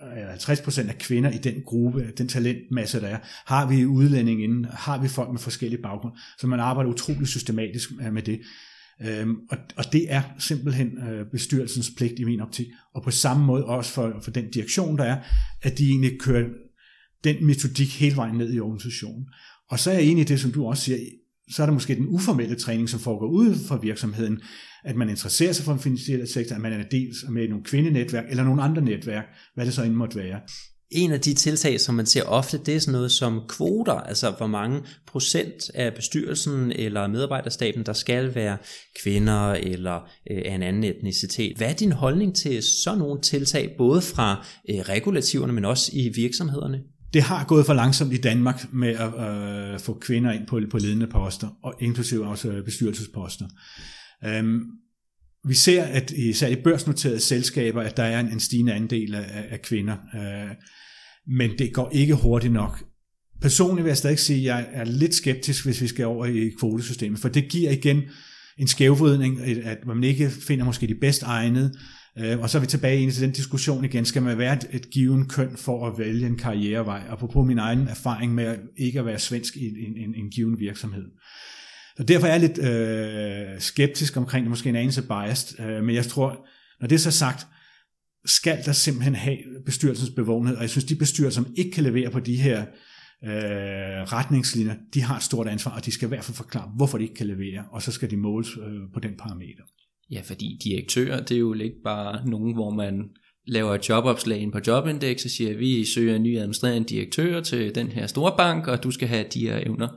[0.02, 5.02] 50% af kvinder i den gruppe, den talentmasse, der er, har vi udlænding inden, har
[5.02, 8.40] vi folk med forskellige baggrunde, så man arbejder utrolig systematisk øh, med det.
[9.04, 13.46] Øhm, og, og det er simpelthen øh, bestyrelsens pligt i min optik, og på samme
[13.46, 15.18] måde også for, for den direktion, der er,
[15.62, 16.48] at de egentlig kører
[17.24, 19.26] den metodik hele vejen ned i organisationen.
[19.70, 20.98] Og så er jeg enig i det, som du også siger,
[21.54, 24.40] så er der måske den uformelle træning, som foregår ud for virksomheden,
[24.84, 27.64] at man interesserer sig for en finansielle sektor, at man er dels med i nogle
[27.64, 30.40] kvindenetværk eller nogle andre netværk, hvad det så end måtte være.
[30.90, 34.30] En af de tiltag, som man ser ofte, det er sådan noget som kvoter, altså
[34.30, 38.56] hvor mange procent af bestyrelsen eller medarbejderstaben, der skal være
[39.02, 39.94] kvinder eller
[40.30, 41.56] øh, af en anden etnicitet.
[41.56, 46.08] Hvad er din holdning til sådan nogle tiltag, både fra øh, regulativerne, men også i
[46.14, 46.80] virksomhederne?
[47.12, 49.12] Det har gået for langsomt i Danmark med at
[49.74, 53.46] øh, få kvinder ind på, på ledende poster, og inklusive også øh, bestyrelsesposter.
[54.24, 54.60] Øhm,
[55.44, 59.46] vi ser, at især i børsnoterede selskaber, at der er en, en stigende andel af,
[59.50, 60.50] af kvinder, øh,
[61.26, 62.84] men det går ikke hurtigt nok.
[63.40, 66.50] Personligt vil jeg stadig sige, at jeg er lidt skeptisk, hvis vi skal over i
[66.58, 68.02] kvotesystemet, for det giver igen
[68.58, 71.72] en skævvridning, at man ikke finder måske de bedst egnede,
[72.18, 74.66] Øh, og så er vi tilbage ind til den diskussion igen, skal man være et,
[74.72, 78.98] et given køn for at vælge en karrierevej, og på min egen erfaring med ikke
[78.98, 81.04] at være svensk i en, en, en given virksomhed.
[81.96, 85.94] Så derfor er jeg lidt øh, skeptisk omkring det, måske en anelse biased, øh, men
[85.94, 86.46] jeg tror,
[86.80, 87.46] når det er så sagt,
[88.24, 92.10] skal der simpelthen have bestyrelsens bevågenhed, og jeg synes, de bestyrelser, som ikke kan levere
[92.10, 92.60] på de her
[93.24, 96.98] øh, retningslinjer, de har et stort ansvar, og de skal i hvert fald forklare, hvorfor
[96.98, 99.62] de ikke kan levere, og så skal de måles øh, på den parameter.
[100.10, 102.94] Ja, fordi direktører, det er jo ikke bare nogen, hvor man
[103.46, 107.40] laver et jobopslag ind på Jobindex og siger, at vi søger en ny administrerende direktør
[107.40, 109.88] til den her store bank, og du skal have de her evner.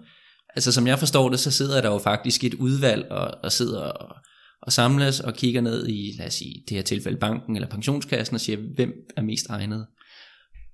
[0.55, 3.81] Altså som jeg forstår det, så sidder der jo faktisk et udvalg og, og sidder
[3.81, 4.15] og,
[4.61, 8.35] og samles og kigger ned i, lad os sige, det her tilfælde banken eller pensionskassen
[8.35, 9.85] og siger, hvem er mest egnet.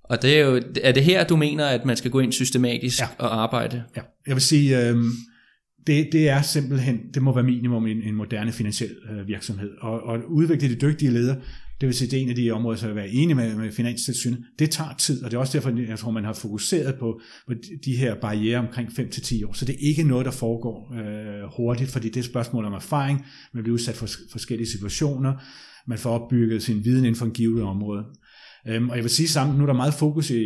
[0.04, 3.00] Og det er jo, er det her, du mener, at man skal gå ind systematisk
[3.00, 3.08] ja.
[3.17, 3.84] og arbejde?
[3.96, 4.96] Ja, jeg vil sige, øh,
[5.88, 9.70] det, det er simpelthen, det må være minimum i en, en moderne finansiel øh, virksomhed.
[9.80, 11.38] Og, og udvikle de dygtige ledere,
[11.82, 13.56] det vil sige, det er en af de områder, som jeg vil være enig med,
[13.56, 16.96] med Finanstilsynet, det tager tid, og det er også derfor, jeg tror, man har fokuseret
[17.00, 17.54] på, på
[17.86, 19.54] de her barriere omkring 5-10 år.
[19.54, 22.74] Så det er ikke noget, der foregår øh, hurtigt, fordi det er et spørgsmål om
[22.74, 25.34] erfaring, man bliver udsat for forskellige situationer,
[25.88, 28.04] man får opbygget sin viden inden for en givet område.
[28.67, 30.44] Øhm, og jeg vil sige sammen, nu er der meget fokus i,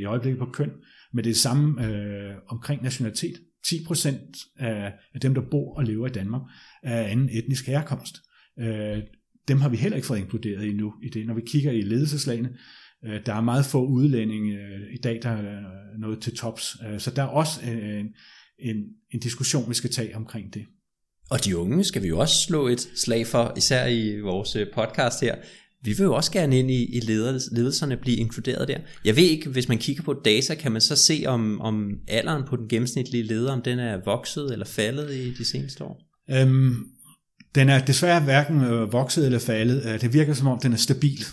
[0.00, 0.70] i øjeblikket på køn,
[1.14, 3.34] men det er samme øh, omkring nationalitet.
[3.66, 6.42] 10% af, af dem, der bor og lever i Danmark,
[6.82, 8.16] er anden etnisk herkomst.
[8.58, 8.98] Øh,
[9.48, 11.26] dem har vi heller ikke fået inkluderet endnu i det.
[11.26, 12.56] Når vi kigger i ledelseslagene,
[13.04, 16.76] øh, der er meget få udlændinge øh, i dag, der er noget til tops.
[16.88, 18.06] Øh, så der er også øh, en,
[18.58, 18.76] en,
[19.10, 20.66] en diskussion, vi skal tage omkring det.
[21.30, 24.66] Og de unge skal vi jo også slå et slag for, især i vores øh,
[24.74, 25.36] podcast her
[25.86, 28.78] vi vil jo også gerne ind i, i ledelserne blive inkluderet der.
[29.04, 32.42] Jeg ved ikke, hvis man kigger på data, kan man så se, om, om alderen
[32.48, 36.02] på den gennemsnitlige leder, om den er vokset eller faldet i de seneste år?
[36.30, 36.74] Øhm,
[37.54, 39.82] den er desværre hverken øh, vokset eller faldet.
[39.86, 41.24] Øh, det virker som om, den er stabil.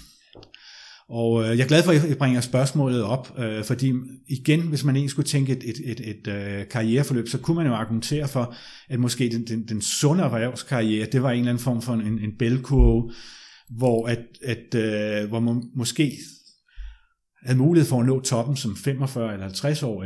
[1.09, 3.93] Og øh, jeg er glad for, at I bringer spørgsmålet op, fordi
[4.27, 7.73] igen, hvis man egentlig skulle tænke et, et, et, et karriereforløb, så kunne man jo
[7.73, 8.55] argumentere for,
[8.89, 12.19] at måske den, den, den sunde erhvervskarriere, det var en eller anden form for en,
[12.19, 13.11] en bælkurve,
[13.69, 16.17] hvor, at, at, øh, hvor man måske
[17.45, 20.05] havde mulighed for at nå toppen som 45 eller 50 år,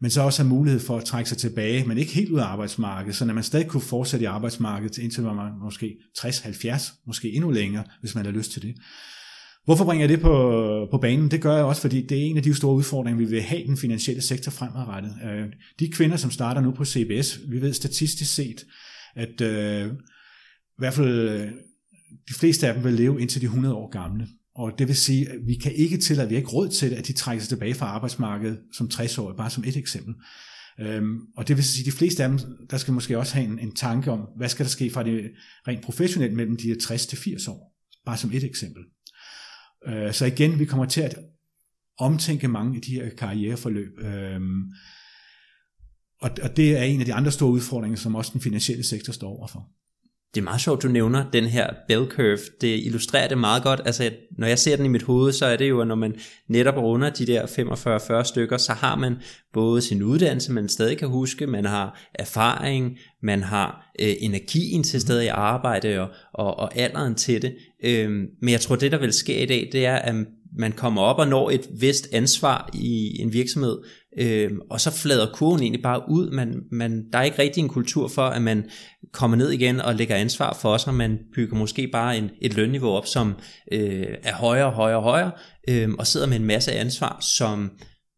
[0.00, 2.44] men så også have mulighed for at trække sig tilbage, men ikke helt ud af
[2.44, 7.84] arbejdsmarkedet, så man stadig kunne fortsætte i arbejdsmarkedet, indtil man måske 60-70, måske endnu længere,
[8.00, 8.74] hvis man har lyst til det.
[9.64, 11.30] Hvorfor bringer jeg det på, på banen?
[11.30, 13.62] Det gør jeg også, fordi det er en af de store udfordringer, vi vil have
[13.62, 15.14] i den finansielle sektor fremadrettet.
[15.24, 15.46] Øh,
[15.78, 18.64] de kvinder, som starter nu på CBS, vi ved statistisk set,
[19.16, 21.48] at øh, i hvert fald
[22.28, 24.28] de fleste af dem vil leve indtil de 100 år gamle.
[24.54, 26.94] Og det vil sige, at vi kan ikke til, at vi har ikke råd til,
[26.94, 30.14] at de trækker sig tilbage fra arbejdsmarkedet som 60-årige, bare som et eksempel.
[30.80, 32.38] Øhm, og det vil sige, at de fleste af dem,
[32.70, 35.30] der skal måske også have en, en tanke om, hvad skal der ske fra det
[35.68, 37.74] rent professionelt mellem de 60 til 80 år,
[38.06, 38.82] bare som et eksempel.
[39.86, 41.18] Øh, så igen, vi kommer til at
[41.98, 43.98] omtænke mange af de her karriereforløb.
[43.98, 44.62] Øhm,
[46.20, 49.12] og, og det er en af de andre store udfordringer, som også den finansielle sektor
[49.12, 49.70] står overfor.
[50.34, 52.38] Det er meget sjovt, du nævner den her bell curve.
[52.60, 53.80] Det illustrerer det meget godt.
[53.84, 56.14] Altså, når jeg ser den i mit hoved, så er det jo, at når man
[56.48, 57.46] netop runder de der
[58.22, 59.16] 45-40 stykker, så har man
[59.52, 65.00] både sin uddannelse, man stadig kan huske, man har erfaring, man har øh, energien til
[65.00, 67.56] stadig i arbejde og, og, og alderen til det.
[67.84, 70.14] Øhm, men jeg tror, det der vil ske i dag, det er, at
[70.58, 73.78] man kommer op og når et vist ansvar i en virksomhed,
[74.18, 76.30] øh, og så flader kurven egentlig bare ud.
[76.30, 78.64] Man, man, der er ikke rigtig en kultur for, at man
[79.12, 82.54] kommer ned igen og lægger ansvar for os, og man bygger måske bare en, et
[82.54, 83.34] lønniveau op, som
[83.72, 85.30] øh, er højere, højere, højere,
[85.68, 87.70] øh, og sidder med en masse ansvar, som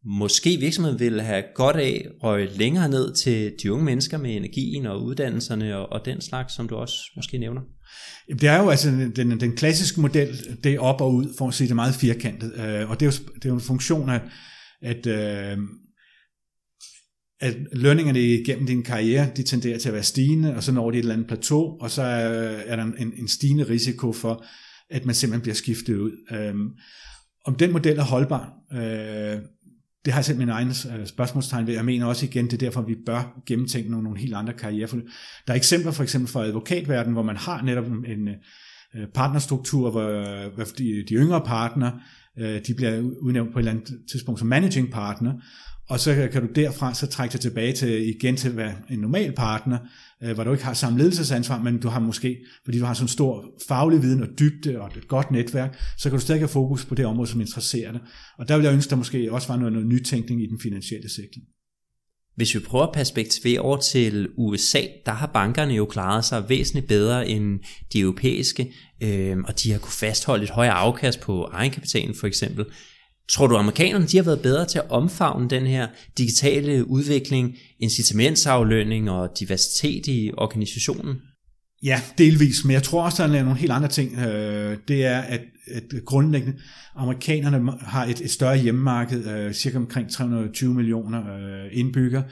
[0.05, 4.85] måske virksomheden vil have godt af røg længere ned til de unge mennesker med energien
[4.85, 7.61] og uddannelserne og, og den slags, som du også måske nævner.
[8.27, 11.53] Det er jo altså den, den klassiske model, det er op og ud, for at
[11.53, 12.53] sige det meget firkantet.
[12.59, 14.21] Øh, og det er jo, det er jo en funktion af,
[14.81, 15.57] at, øh,
[17.39, 20.97] at lønningerne igennem din karriere, de tenderer til at være stigende, og så når de
[20.97, 22.27] et eller andet plateau, og så er,
[22.65, 24.45] er der en, en stigende risiko for,
[24.89, 26.11] at man simpelthen bliver skiftet ud.
[26.31, 26.69] Øhm,
[27.45, 29.41] om den model er holdbar, øh,
[30.05, 31.73] det har jeg selv min egen øh, spørgsmålstegn ved.
[31.73, 35.05] Jeg mener også igen, det er derfor, vi bør gennemtænke nogle, nogle helt andre karriereforløb.
[35.47, 38.27] Der er eksempler for eksempel fra advokatverdenen, hvor man har netop en
[38.95, 41.91] øh, partnerstruktur, hvor, de, de yngre partner,
[42.67, 45.33] de bliver udnævnt på et eller andet tidspunkt som managing partner,
[45.89, 48.99] og så kan du derfra så trække dig tilbage til igen til at være en
[48.99, 49.77] normal partner,
[50.23, 53.07] øh, hvor du ikke har samme ledelsesansvar, men du har måske, fordi du har sådan
[53.07, 56.85] stor faglig viden og dybde og et godt netværk, så kan du stadig have fokus
[56.85, 58.01] på det område, som interesserer dig.
[58.37, 61.09] Og der vil jeg ønske, der måske også var noget, noget nytænkning i den finansielle
[61.09, 61.41] sektor.
[62.35, 66.87] Hvis vi prøver at perspektivere over til USA, der har bankerne jo klaret sig væsentligt
[66.87, 67.59] bedre end
[67.93, 68.73] de europæiske,
[69.03, 72.65] øh, og de har kunne fastholde et højere afkast på egenkapitalen for eksempel.
[73.29, 75.87] Tror du, amerikanerne de har været bedre til at omfavne den her
[76.17, 81.15] digitale udvikling, incitamentsaflønning og diversitet i organisationen?
[81.83, 84.19] Ja, delvis, men jeg tror også, der er nogle helt andre ting.
[84.19, 85.41] Øh, det er, at,
[85.73, 86.59] at grundlæggende
[86.95, 92.23] amerikanerne har et, et større hjemmemarked, øh, cirka omkring 320 millioner øh, indbyggere,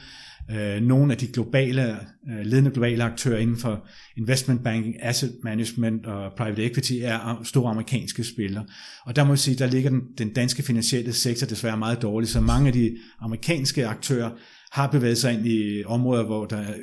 [0.52, 6.06] øh, nogle af de globale, øh, ledende globale aktører inden for investment banking, asset management
[6.06, 8.66] og private equity er store amerikanske spillere.
[9.06, 12.32] Og der må jeg sige, der ligger den, den danske finansielle sektor desværre meget dårligt,
[12.32, 14.32] så mange af de amerikanske aktører
[14.72, 16.74] har bevæget sig ind i områder, hvor der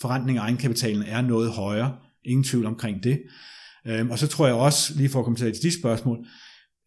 [0.00, 1.96] forrentning af egenkapitalen er noget højere.
[2.24, 3.22] Ingen tvivl omkring det.
[3.86, 6.18] Øh, og så tror jeg også, lige for at komme til de spørgsmål,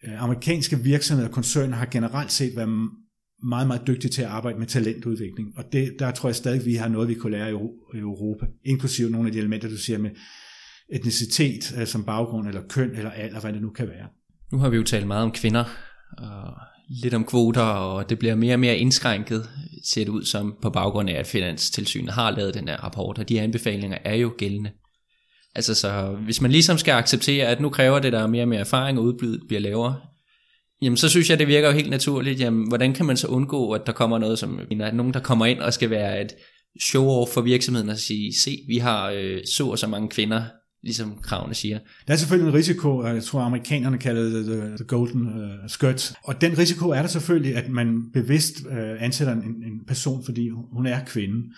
[0.08, 2.89] øh, amerikanske virksomheder og koncerner har generelt set været
[3.43, 5.58] meget, meget dygtige til at arbejde med talentudvikling.
[5.58, 9.10] Og det, der tror jeg stadig, vi har noget, vi kunne lære i Europa, inklusive
[9.10, 10.10] nogle af de elementer, du siger med
[10.89, 14.08] etnicitet øh, som baggrund, eller køn, eller alder, hvad det nu kan være.
[14.52, 15.63] Nu har vi jo talt meget om kvinder,
[16.17, 16.54] og
[16.89, 19.50] lidt om kvoter, og det bliver mere og mere indskrænket,
[19.84, 23.30] ser det ud som, på baggrund af, at Finanstilsynet har lavet den her rapport, og
[23.30, 24.71] de anbefalinger er jo gældende.
[25.56, 28.60] Altså så, hvis man ligesom skal acceptere, at nu kræver det, der mere og mere
[28.60, 29.95] erfaring, og udbydet bliver lavere,
[30.86, 32.39] Jamen, så synes jeg, det virker jo helt naturligt.
[32.39, 35.45] Jamen, hvordan kan man så undgå, at der kommer noget som, at nogen, der kommer
[35.45, 36.34] ind og skal være et
[36.82, 40.43] show-off for virksomheden og sige, se, vi har øh, så og så mange kvinder,
[40.84, 41.80] ligesom kravene siger.
[42.08, 46.13] Der er selvfølgelig en risiko, jeg tror amerikanerne kalder det the, the golden uh, skirt,
[46.24, 50.50] og den risiko er der selvfølgelig, at man bevidst uh, ansætter en, en person, fordi
[50.50, 51.54] hun er kvinde.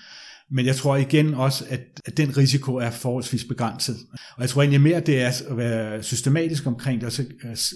[0.51, 3.95] Men jeg tror igen også, at, at den risiko er forholdsvis begrænset.
[4.11, 7.21] Og jeg tror egentlig mere, det er at være systematisk omkring det, og så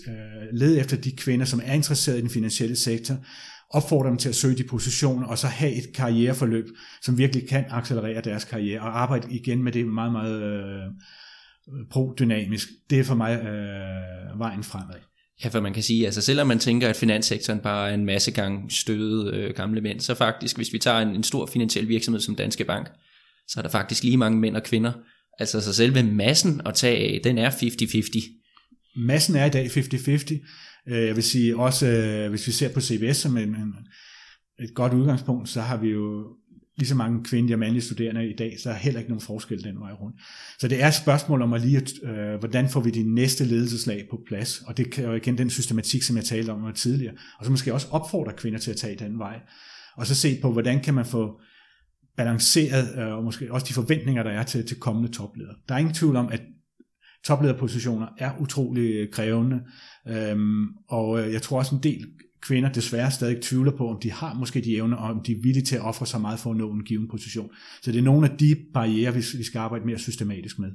[0.07, 0.13] øh,
[0.53, 3.15] lede efter de kvinder, som er interesseret i den finansielle sektor,
[3.69, 6.65] opfordre dem til at søge de positioner, og så have et karriereforløb,
[7.01, 10.81] som virkelig kan accelerere deres karriere, og arbejde igen med det meget, meget øh,
[11.89, 12.67] pro-dynamisk.
[12.89, 15.10] Det er for mig øh, vejen fremad.
[15.43, 18.31] Ja, for man kan sige, altså selvom man tænker, at finanssektoren bare er en masse
[18.31, 22.21] gang støde øh, gamle mænd, så faktisk, hvis vi tager en, en stor finansiel virksomhed
[22.21, 22.87] som Danske Bank,
[23.47, 24.91] så er der faktisk lige mange mænd og kvinder.
[25.39, 29.01] Altså så selve massen at tage af, den er 50-50.
[29.05, 30.91] Massen er i dag 50-50.
[30.93, 33.55] Øh, jeg vil sige også, øh, hvis vi ser på CBS som en,
[34.59, 36.25] et godt udgangspunkt, så har vi jo
[36.77, 39.63] lige så mange kvindelige og mandlige studerende i dag, så er heller ikke nogen forskel
[39.63, 40.15] den vej rundt.
[40.59, 44.07] Så det er et spørgsmål om at lige, øh, hvordan får vi de næste ledelseslag
[44.09, 47.45] på plads, og det kan jo igen den systematik, som jeg talte om tidligere, og
[47.45, 49.39] så måske også opfordre kvinder til at tage den vej,
[49.97, 51.41] og så se på, hvordan kan man få
[52.17, 55.55] balanceret, øh, og måske også de forventninger, der er til, til kommende topledere.
[55.69, 56.41] Der er ingen tvivl om, at
[57.25, 59.61] toplederpositioner er utrolig krævende,
[60.07, 62.05] øhm, og øh, jeg tror også en del
[62.41, 65.41] kvinder desværre stadig tvivler på, om de har måske de evner, og om de er
[65.41, 67.49] villige til at ofre så meget for at nå en given position.
[67.81, 70.71] Så det er nogle af de barriere, vi skal arbejde mere systematisk med.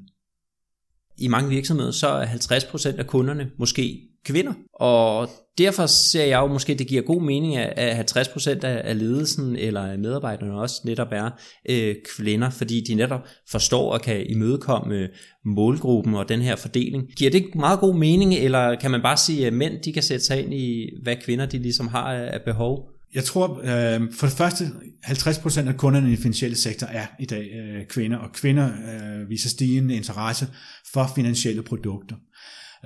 [1.18, 6.46] I mange virksomheder, så er 50% af kunderne måske kvinder, og derfor ser jeg jo
[6.46, 11.30] måske, at det giver god mening, at 50% af ledelsen eller medarbejderne også netop er
[11.68, 13.20] øh, kvinder, fordi de netop
[13.50, 15.08] forstår og kan imødekomme øh,
[15.44, 17.08] målgruppen og den her fordeling.
[17.16, 20.24] Giver det meget god mening, eller kan man bare sige, at mænd de kan sætte
[20.24, 22.88] sig ind i, hvad kvinder de ligesom har af behov?
[23.14, 24.64] Jeg tror, øh, for det første,
[25.04, 29.30] 50% af kunderne i den finansielle sektor er i dag øh, kvinder, og kvinder øh,
[29.30, 30.46] viser stigende interesse
[30.92, 32.16] for finansielle produkter.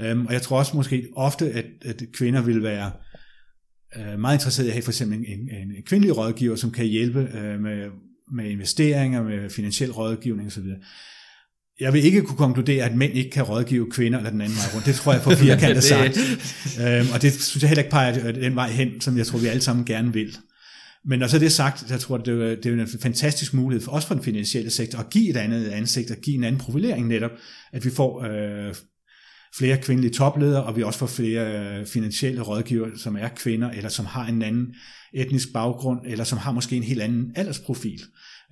[0.00, 2.90] Øhm, og jeg tror også måske ofte, at, at kvinder vil være
[3.96, 6.86] øh, meget interesserede i at have for eksempel en, en, en kvindelig rådgiver, som kan
[6.86, 7.88] hjælpe øh, med,
[8.32, 10.64] med investeringer, med finansiel rådgivning osv.
[11.80, 14.74] Jeg vil ikke kunne konkludere, at mænd ikke kan rådgive kvinder eller den anden vej
[14.74, 14.86] rundt.
[14.86, 16.18] Det tror jeg på firkantet sagt.
[16.80, 19.46] øhm, og det synes jeg heller ikke peger den vej hen, som jeg tror, vi
[19.46, 20.36] alle sammen gerne vil.
[21.04, 23.84] Men når så det er sagt, jeg tror, det er, det er en fantastisk mulighed
[23.84, 26.60] for os for den finansielle sektor at give et andet ansigt, at give en anden
[26.60, 27.30] profilering netop,
[27.72, 28.74] at vi får øh,
[29.58, 33.88] flere kvindelige topledere, og vi også får flere øh, finansielle rådgiver, som er kvinder, eller
[33.88, 34.74] som har en anden
[35.14, 38.00] etnisk baggrund, eller som har måske en helt anden aldersprofil.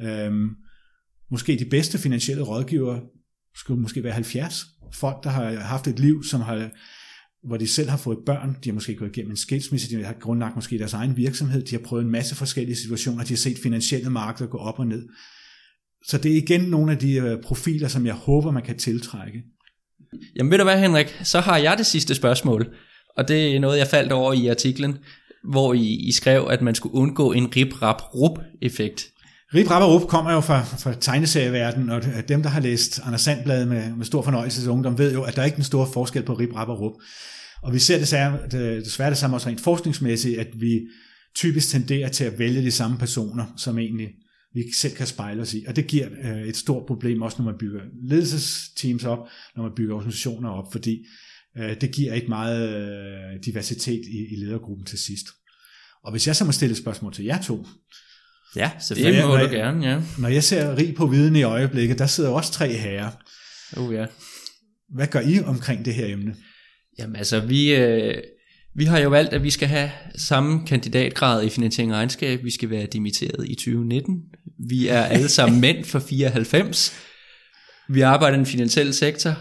[0.03, 0.49] Øhm,
[1.31, 3.01] måske de bedste finansielle rådgiver
[3.57, 4.67] skulle måske være 70.
[4.95, 6.71] Folk, der har haft et liv, som har
[7.45, 10.13] hvor de selv har fået børn, de har måske gået igennem en skilsmisse, de har
[10.13, 13.59] grundlagt måske deres egen virksomhed, de har prøvet en masse forskellige situationer, de har set
[13.63, 15.09] finansielle markeder gå op og ned.
[16.07, 19.43] Så det er igen nogle af de øh, profiler, som jeg håber, man kan tiltrække.
[20.37, 22.67] Jamen ved du hvad Henrik, så har jeg det sidste spørgsmål,
[23.17, 24.99] og det er noget jeg faldt over i artiklen,
[25.45, 29.07] hvor I, I skrev, at man skulle undgå en rip-rap-rup-effekt.
[29.55, 33.21] Rip Rap og Rup kommer jo fra, fra tegneserieverdenen, og dem, der har læst Anders
[33.21, 35.91] Sandblad med, med stor fornøjelse til ungdom, ved jo, at der er ikke en stor
[35.93, 36.93] forskel på Rip Rap og Rup.
[37.63, 38.39] Og vi ser desværre,
[38.81, 40.81] desværre det samme også rent forskningsmæssigt, at vi
[41.37, 44.09] typisk tenderer til at vælge de samme personer, som egentlig
[44.67, 45.65] vi selv kan spejle os i.
[45.69, 49.73] Og det giver øh, et stort problem også, når man bygger ledelsesteams op, når man
[49.77, 51.07] bygger organisationer op, fordi
[51.59, 55.27] øh, det giver ikke meget øh, diversitet i, i ledergruppen til sidst.
[56.05, 57.67] Og hvis jeg så må stille et spørgsmål til jer to,
[58.57, 59.27] Ja, selvfølgelig.
[59.27, 60.01] Må du gerne, ja.
[60.19, 63.11] Når jeg ser rig på viden i øjeblikket, der sidder også tre herrer.
[63.77, 64.07] Oh ja.
[64.95, 66.37] Hvad gør I omkring det her emne?
[66.99, 68.23] Jamen altså, vi, øh,
[68.79, 72.45] vi har jo valgt, at vi skal have samme kandidatgrad i finansiering og regnskab.
[72.45, 74.14] Vi skal være dimitteret i 2019.
[74.68, 76.93] Vi er alle sammen mænd for 94.
[77.89, 79.35] Vi arbejder i den finansielle sektor.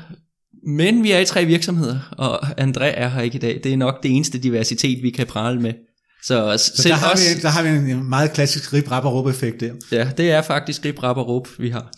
[0.68, 3.60] Men vi er i tre virksomheder, og André er her ikke i dag.
[3.64, 5.74] Det er nok det eneste diversitet, vi kan prale med.
[6.24, 9.06] Så, så selv der, har os, vi, der har vi en meget klassisk rib rap
[9.06, 9.74] og effekt der.
[9.92, 11.92] Ja, det er faktisk rib rap og vi har.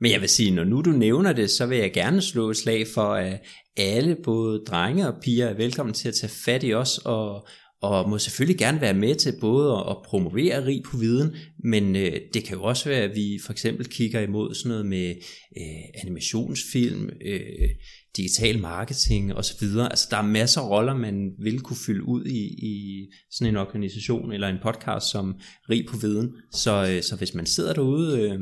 [0.00, 2.56] Men jeg vil sige, når nu du nævner det, så vil jeg gerne slå et
[2.56, 3.40] slag for, at
[3.76, 7.46] alle, både drenge og piger, er velkommen til at tage fat i os, og,
[7.82, 12.12] og må selvfølgelig gerne være med til både at promovere rig på viden, men øh,
[12.34, 15.14] det kan jo også være, at vi for eksempel kigger imod sådan noget med
[15.58, 17.68] øh, animationsfilm, øh,
[18.16, 19.66] digital marketing osv.
[19.90, 23.56] Altså der er masser af roller, man vil kunne fylde ud i, i sådan en
[23.56, 25.34] organisation eller en podcast som
[25.70, 26.32] Rig på Viden.
[26.52, 28.40] Så, øh, så hvis man sidder derude øh,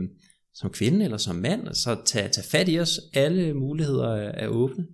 [0.55, 3.01] som kvinde eller som mand, så tag, tag fat i os.
[3.15, 4.85] Alle muligheder er, er åbne.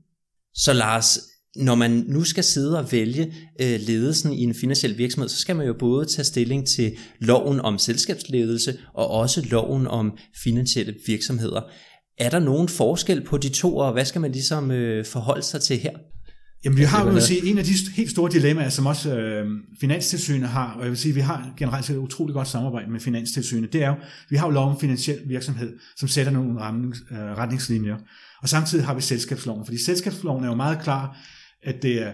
[0.54, 1.18] Så Lars,
[1.56, 5.56] når man nu skal sidde og vælge øh, ledelsen i en finansiel virksomhed, så skal
[5.56, 11.60] man jo både tage stilling til loven om selskabsledelse og også loven om finansielle virksomheder.
[12.18, 15.60] Er der nogen forskel på de to, og hvad skal man ligesom øh, forholde sig
[15.60, 15.92] til her?
[16.64, 19.50] Jamen vi har jo sige, en af de helt store dilemmaer, som også øh,
[19.80, 23.00] Finanstilsynet har, og jeg vil sige, vi har generelt set et utroligt godt samarbejde med
[23.00, 23.94] Finanstilsynet, det er jo,
[24.30, 27.96] vi har jo lov om finansiel virksomhed, som sætter nogle retnings, øh, retningslinjer,
[28.42, 31.18] og samtidig har vi selskabsloven, fordi selskabsloven er jo meget klar,
[31.62, 32.12] at det er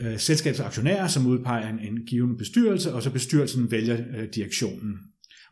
[0.00, 4.94] øh, selskabsaktionærer, som udpeger en, en given bestyrelse, og så bestyrelsen vælger øh, direktionen.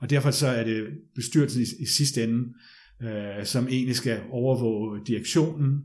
[0.00, 0.84] Og derfor så er det
[1.14, 2.44] bestyrelsen i, i sidste ende,
[3.02, 5.80] øh, som egentlig skal overvåge direktionen.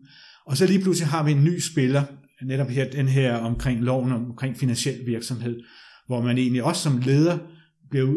[0.45, 2.03] Og så lige pludselig har vi en ny spiller,
[2.46, 5.60] netop her, den her omkring loven omkring finansiel virksomhed,
[6.08, 7.38] hvor man egentlig også som leder
[7.90, 8.14] bliver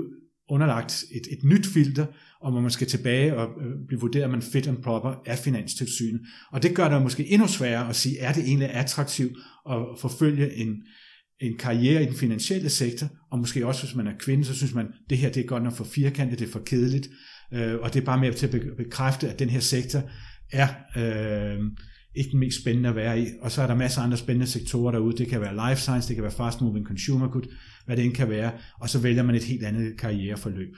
[0.48, 2.06] underlagt et, et nyt filter,
[2.40, 6.20] og hvor man skal tilbage og øh, blive vurderet, man fit and proper af finanstilsynet.
[6.52, 9.32] Og det gør det måske endnu sværere at sige, er det egentlig attraktivt
[9.70, 10.68] at forfølge en,
[11.40, 14.74] en karriere i den finansielle sektor, og måske også hvis man er kvinde, så synes
[14.74, 17.08] man, det her det er godt nok for firkantet, det er for kedeligt,
[17.52, 20.02] øh, og det er bare med til at bekræfte, at den her sektor
[20.52, 21.58] er øh,
[22.14, 23.26] ikke den mest spændende at være i.
[23.42, 25.16] Og så er der masser af andre spændende sektorer derude.
[25.16, 27.42] Det kan være life science, det kan være fast moving consumer good,
[27.86, 28.52] hvad det end kan være.
[28.80, 30.74] Og så vælger man et helt andet karriereforløb.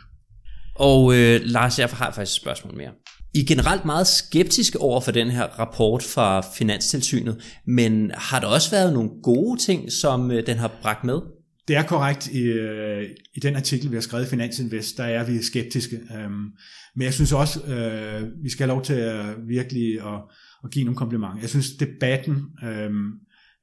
[0.74, 2.91] Og øh, Lars, jeg har faktisk et spørgsmål mere.
[3.35, 8.47] I er generelt meget skeptiske over for den her rapport fra Finanstilsynet, men har der
[8.47, 11.20] også været nogle gode ting, som øh, den har bragt med?
[11.68, 12.26] Det er korrekt.
[12.32, 15.97] I, øh, I den artikel, vi har skrevet i Finansinvest, der er vi skeptiske.
[15.97, 16.51] Øhm,
[16.97, 20.20] men jeg synes også, øh, vi skal have lov til at virkelig at,
[20.64, 21.40] og give nogle komplimenter.
[21.40, 22.90] Jeg synes, debatten øh,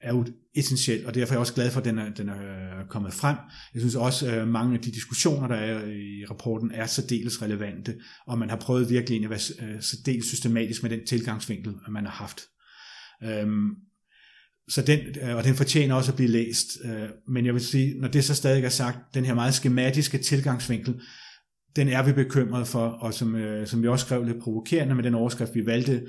[0.02, 0.26] er jo
[0.56, 3.14] essentiel, og derfor er jeg også glad for, at den er, den er øh, kommet
[3.14, 3.38] frem.
[3.74, 7.96] Jeg synes også, at mange af de diskussioner, der er i rapporten, er særdeles relevante,
[8.28, 12.12] og man har prøvet virkelig at være øh, særdeles systematisk med den tilgangsvinkel, man har
[12.12, 12.42] haft.
[13.24, 13.70] Øhm,
[14.70, 15.00] så den,
[15.36, 16.68] og den fortjener også at blive læst.
[17.28, 21.02] Men jeg vil sige, når det så stadig er sagt, den her meget skematiske tilgangsvinkel,
[21.76, 23.36] den er vi bekymret for, og som,
[23.66, 26.04] som vi også skrev lidt provokerende med den overskrift, vi valgte,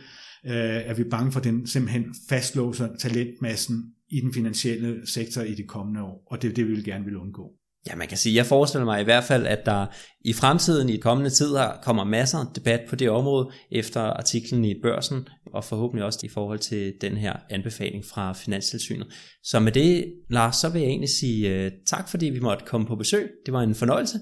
[0.44, 5.62] er vi bange for, at den simpelthen fastlåser talentmassen i den finansielle sektor i de
[5.62, 7.50] kommende år, og det er det, vi vil gerne vil undgå.
[7.90, 9.86] Ja, man kan sige, jeg forestiller mig i hvert fald, at der
[10.24, 14.74] i fremtiden, i kommende tid, kommer masser af debat på det område efter artiklen i
[14.82, 19.06] børsen, og forhåbentlig også i forhold til den her anbefaling fra Finanstilsynet.
[19.44, 22.86] Så med det, Lars, så vil jeg egentlig sige uh, tak, fordi vi måtte komme
[22.86, 23.30] på besøg.
[23.46, 24.18] Det var en fornøjelse.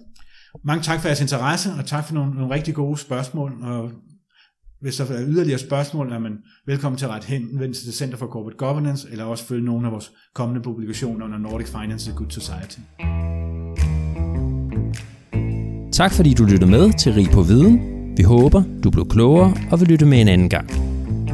[0.64, 3.52] Mange tak for jeres interesse, og tak for nogle, nogle rigtig gode spørgsmål.
[3.62, 3.90] Og
[4.80, 6.32] hvis der er yderligere spørgsmål, er man
[6.66, 9.92] velkommen til at rette henvendelse til Center for Corporate Governance, eller også følge nogle af
[9.92, 12.80] vores kommende publikationer under Nordic Finance and Good Society.
[15.92, 17.80] Tak fordi du lyttede med til Rig på Viden.
[18.16, 20.70] Vi håber, du blev klogere og vil lytte med en anden gang.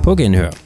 [0.02, 0.65] På genhør.